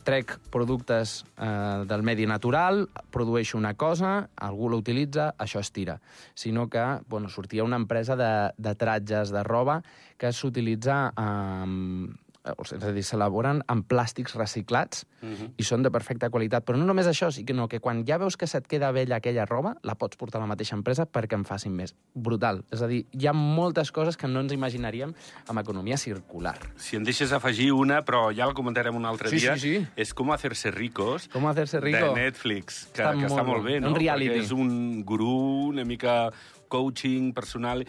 Trec 0.03 0.35
productes 0.51 1.23
eh, 1.37 1.85
del 1.87 2.03
medi 2.03 2.27
natural, 2.27 2.89
produeixo 3.15 3.59
una 3.59 3.75
cosa, 3.79 4.29
algú 4.35 4.71
l'utilitza, 4.73 5.33
això 5.39 5.63
es 5.63 5.71
tira. 5.71 6.01
Sinó 6.35 6.69
que 6.69 6.83
bueno, 7.09 7.29
sortia 7.29 7.65
una 7.65 7.79
empresa 7.79 8.17
de, 8.17 8.33
de 8.57 8.75
tratges 8.75 9.31
de 9.31 9.45
roba 9.47 9.83
que 10.19 10.33
s'utilitza 10.33 11.13
amb 11.15 12.19
és 12.45 12.83
a 12.83 12.91
dir, 12.91 13.05
s'elaboren 13.07 13.63
amb 13.71 13.87
plàstics 13.87 14.35
reciclats 14.35 15.05
Mhm. 15.23 15.53
i 15.57 15.63
són 15.63 15.83
de 15.85 15.91
perfecta 15.91 16.29
qualitat. 16.31 16.65
Però 16.65 16.77
no 16.77 16.85
només 16.85 17.07
això, 17.07 17.31
sinó 17.31 17.69
que 17.69 17.79
quan 17.79 18.05
ja 18.05 18.19
veus 18.19 18.37
que 18.37 18.47
se't 18.49 18.67
queda 18.67 18.91
vella 18.91 19.17
aquella 19.17 19.47
roba, 19.47 19.77
la 19.83 19.95
pots 19.95 20.17
portar 20.17 20.41
a 20.41 20.43
la 20.45 20.49
mateixa 20.49 20.75
empresa 20.75 21.07
perquè 21.07 21.35
en 21.35 21.45
facin 21.45 21.73
més. 21.73 21.95
Brutal. 22.15 22.65
És 22.73 22.83
a 22.83 22.89
dir, 22.89 23.07
hi 23.13 23.27
ha 23.29 23.33
moltes 23.33 23.93
coses 23.93 24.17
que 24.17 24.27
no 24.27 24.41
ens 24.41 24.53
imaginaríem 24.53 25.15
amb 25.47 25.59
economia 25.61 25.97
circular. 25.97 26.59
Si 26.77 26.97
em 26.97 27.05
deixes 27.05 27.31
afegir 27.33 27.73
una, 27.73 28.05
però 28.05 28.35
ja 28.35 28.47
la 28.47 28.55
comentarem 28.55 28.95
un 28.97 29.07
altre 29.07 29.29
Sí, 29.31 29.37
dia, 29.37 29.57
sí, 29.57 29.77
sí. 29.79 29.87
és 29.97 30.13
Com 30.13 30.33
hacerse 30.33 30.71
ricos, 30.73 31.29
Com 31.29 31.47
hacerse 31.47 31.81
rico. 31.81 32.13
de 32.15 32.21
Netflix, 32.21 32.87
que 32.93 33.03
Està 33.03 33.13
que 33.19 33.27
està 33.27 33.37
molt 33.45 33.47
molt 33.49 33.65
bé, 33.65 33.81
no? 33.81 33.89
Un 33.89 33.95
reality. 33.95 34.31
Perquè 34.31 34.43
és 34.43 34.51
un 34.51 35.05
gurú, 35.05 35.69
una 35.69 35.85
mica 35.85 36.31
coaching 36.69 37.33
personal. 37.33 37.87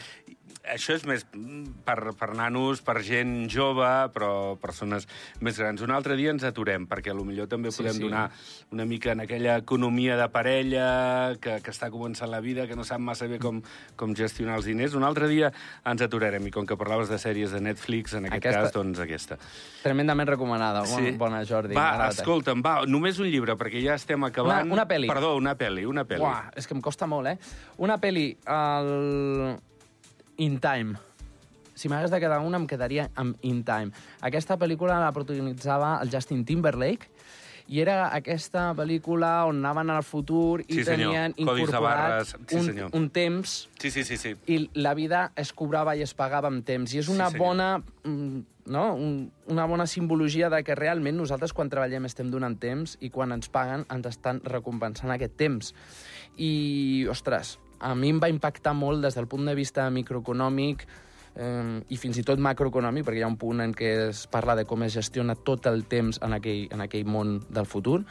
Això 0.64 0.94
és 0.96 1.04
més 1.04 1.26
per, 1.84 1.98
per 2.16 2.30
nanos, 2.40 2.80
per 2.88 3.02
gent 3.04 3.50
jove, 3.52 3.88
però 4.16 4.56
persones 4.62 5.04
més 5.44 5.58
grans. 5.60 5.82
Un 5.84 5.92
altre 5.92 6.16
dia 6.16 6.32
ens 6.32 6.46
aturem, 6.48 6.86
perquè 6.88 7.12
a 7.12 7.16
lo 7.18 7.26
millor 7.28 7.50
també 7.52 7.70
Sí, 7.74 7.82
podem 7.82 7.98
sí. 7.98 8.04
donar 8.06 8.30
una 8.72 8.86
mica 8.88 9.12
en 9.12 9.20
aquella 9.26 9.58
economia 9.60 10.16
de 10.16 10.30
parella 10.32 11.36
que, 11.44 11.58
que 11.60 11.72
està 11.74 11.90
començant 11.92 12.32
la 12.32 12.40
vida, 12.40 12.64
que 12.70 12.78
no 12.80 12.86
sap 12.88 13.02
massa 13.04 13.28
bé 13.28 13.40
com, 13.44 13.60
com 14.00 14.16
gestionar 14.16 14.56
els 14.56 14.70
diners. 14.72 14.96
Un 14.96 15.04
altre 15.04 15.28
dia 15.28 15.52
ens 15.84 16.02
aturarem, 16.02 16.48
i 16.48 16.52
com 16.56 16.66
que 16.66 16.78
parlaves 16.80 17.12
de 17.12 17.20
sèries 17.20 17.52
de 17.52 17.60
Netflix, 17.60 18.14
en 18.16 18.30
aquest 18.32 18.40
Aquesta- 18.46 18.62
cas, 18.70 18.74
doncs 18.78 19.04
aquesta. 19.04 19.38
Tremendament 19.84 20.32
recomanada. 20.32 20.86
Bona, 20.88 21.12
bona 21.20 21.44
Jordi. 21.44 21.76
Va, 21.76 22.08
escolta'm, 22.08 22.64
va, 22.64 22.78
només 22.88 23.20
un 23.20 23.28
llibre, 23.28 23.58
perquè 23.60 23.84
ja 23.84 24.00
estem 24.00 24.24
acabant. 24.24 24.64
Una- 24.72 24.80
una 24.80 24.88
pel·li. 24.88 25.12
Perdó, 25.12 25.36
una 25.36 25.58
pel·li, 25.60 25.84
una 25.86 26.08
pel·li. 26.08 26.24
Uah, 26.24 26.54
és 26.56 26.66
que 26.72 26.74
em 26.74 26.82
costa 26.82 27.06
molt, 27.06 27.28
eh? 27.36 27.38
Una 27.84 28.00
pel·li, 28.00 28.30
el... 28.48 29.60
In 30.38 30.60
Time. 30.60 30.96
Si 31.76 31.90
m'hagués 31.90 32.12
de 32.14 32.20
quedar 32.22 32.40
una, 32.46 32.58
em 32.62 32.68
quedaria 32.70 33.10
amb 33.18 33.38
In 33.42 33.64
Time. 33.66 33.92
Aquesta 34.22 34.58
pel·lícula 34.62 35.00
la 35.02 35.12
protagonitzava 35.14 35.96
el 36.04 36.12
Justin 36.14 36.44
Timberlake, 36.46 37.10
i 37.72 37.80
era 37.80 38.10
aquesta 38.12 38.74
pel·lícula 38.76 39.46
on 39.48 39.62
anaven 39.64 39.90
al 39.94 40.04
futur 40.04 40.60
i 40.68 40.82
Sí, 40.82 40.84
tenien 40.84 41.34
incorporat. 41.40 42.26
Sí, 42.28 42.58
un, 42.60 42.66
senyor. 42.66 42.90
un 42.92 43.06
temps 43.10 43.70
Sí, 43.80 43.90
sí, 43.90 44.04
sí, 44.04 44.18
sí. 44.18 44.34
i 44.52 44.70
la 44.76 44.94
vida 44.94 45.32
es 45.40 45.54
cobrava 45.54 45.96
i 45.96 46.02
es 46.04 46.14
pagava 46.14 46.50
amb 46.52 46.66
temps. 46.68 46.92
I 46.94 47.00
és 47.00 47.08
una 47.08 47.30
Sí, 47.30 47.38
senyor. 47.38 47.48
bona 47.48 47.70
mm, 48.04 48.42
no? 48.66 48.94
Un, 48.96 49.32
una 49.48 49.66
bona 49.66 49.88
simbologia 49.88 50.50
de 50.50 50.62
que 50.64 50.76
realment 50.76 51.16
nosaltres 51.16 51.54
quan 51.54 51.70
treballem 51.72 52.04
estem 52.06 52.30
donant 52.30 52.60
temps 52.60 52.98
i 53.00 53.10
quan 53.10 53.32
ens 53.32 53.48
paguen 53.48 53.86
ens 53.90 54.08
estan 54.12 54.42
recompensant 54.44 55.12
aquest 55.16 55.38
temps. 55.40 55.74
I, 56.38 57.08
ostres, 57.10 57.60
a 57.84 57.94
mi 57.96 58.14
em 58.14 58.22
va 58.24 58.32
impactar 58.32 58.74
molt 58.78 59.04
des 59.04 59.18
del 59.18 59.28
punt 59.28 59.46
de 59.50 59.56
vista 59.58 59.90
microeconòmic 59.92 60.86
eh, 61.36 61.82
i 61.90 62.00
fins 62.00 62.20
i 62.20 62.24
tot 62.24 62.40
macroeconòmic, 62.40 63.06
perquè 63.06 63.22
hi 63.22 63.26
ha 63.28 63.32
un 63.32 63.40
punt 63.42 63.64
en 63.64 63.76
què 63.76 63.92
es 64.10 64.26
parla 64.32 64.56
de 64.56 64.66
com 64.70 64.86
es 64.88 64.96
gestiona 64.96 65.36
tot 65.36 65.68
el 65.72 65.86
temps 65.92 66.22
en 66.24 66.38
aquell, 66.40 66.68
en 66.72 66.86
aquell 66.86 67.06
món 67.06 67.40
del 67.50 67.68
futur. 67.70 68.02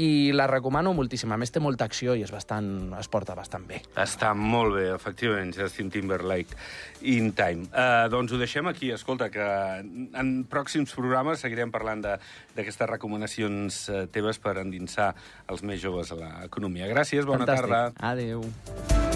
I 0.00 0.32
la 0.32 0.46
recomano 0.48 0.92
moltíssim. 0.96 1.32
A 1.32 1.38
més, 1.40 1.52
té 1.52 1.60
molta 1.60 1.86
acció 1.88 2.14
i 2.16 2.24
és 2.24 2.32
bastant, 2.32 2.92
es 2.98 3.10
porta 3.12 3.36
bastant 3.38 3.66
bé. 3.68 3.82
Està 4.00 4.32
molt 4.36 4.76
bé, 4.78 4.86
efectivament, 4.94 5.52
Justin 5.56 5.90
Timberlake 5.92 6.56
in 7.12 7.32
time. 7.36 7.68
Uh, 7.70 8.08
doncs 8.12 8.32
ho 8.32 8.40
deixem 8.40 8.68
aquí. 8.70 8.92
Escolta, 8.94 9.28
que 9.32 9.46
en 9.84 10.34
pròxims 10.50 10.94
programes 10.96 11.44
seguirem 11.44 11.72
parlant 11.74 12.04
d'aquestes 12.04 12.88
recomanacions 12.88 13.82
uh, 13.90 14.04
teves 14.12 14.40
per 14.42 14.56
endinsar 14.62 15.12
els 15.52 15.64
més 15.66 15.82
joves 15.82 16.12
a 16.14 16.20
l'economia. 16.20 16.88
Gràcies, 16.92 17.28
bona 17.28 17.44
Fantàstic. 17.44 17.68
tarda. 17.68 18.12
Adéu. 18.12 19.11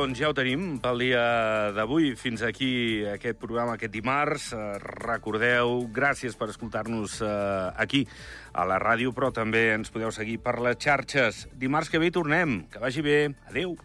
Doncs 0.00 0.16
ja 0.16 0.30
ho 0.30 0.32
tenim 0.32 0.78
pel 0.80 1.02
dia 1.02 1.22
d'avui. 1.76 2.14
Fins 2.16 2.40
aquí 2.46 3.04
aquest 3.04 3.36
programa 3.36 3.74
aquest 3.76 3.92
dimarts. 3.92 4.46
Eh, 4.56 4.78
recordeu, 4.80 5.82
gràcies 5.92 6.38
per 6.40 6.48
escoltar-nos 6.48 7.18
eh, 7.20 7.28
aquí 7.76 8.06
a 8.56 8.64
la 8.64 8.78
ràdio, 8.80 9.12
però 9.12 9.28
també 9.28 9.74
ens 9.74 9.92
podeu 9.92 10.08
seguir 10.08 10.38
per 10.40 10.56
les 10.64 10.80
xarxes. 10.80 11.42
Dimarts 11.52 11.92
que 11.92 12.00
ve 12.00 12.08
tornem. 12.16 12.62
Que 12.72 12.80
vagi 12.80 13.04
bé. 13.04 13.18
Adeu. 13.52 13.76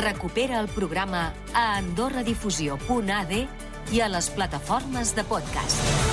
Recupera 0.00 0.62
el 0.64 0.72
programa 0.72 1.26
a 1.52 1.66
andorradifusió.ad 1.82 3.36
i 3.92 4.00
a 4.00 4.08
les 4.08 4.32
plataformes 4.32 5.12
de 5.12 5.28
podcast. 5.28 6.11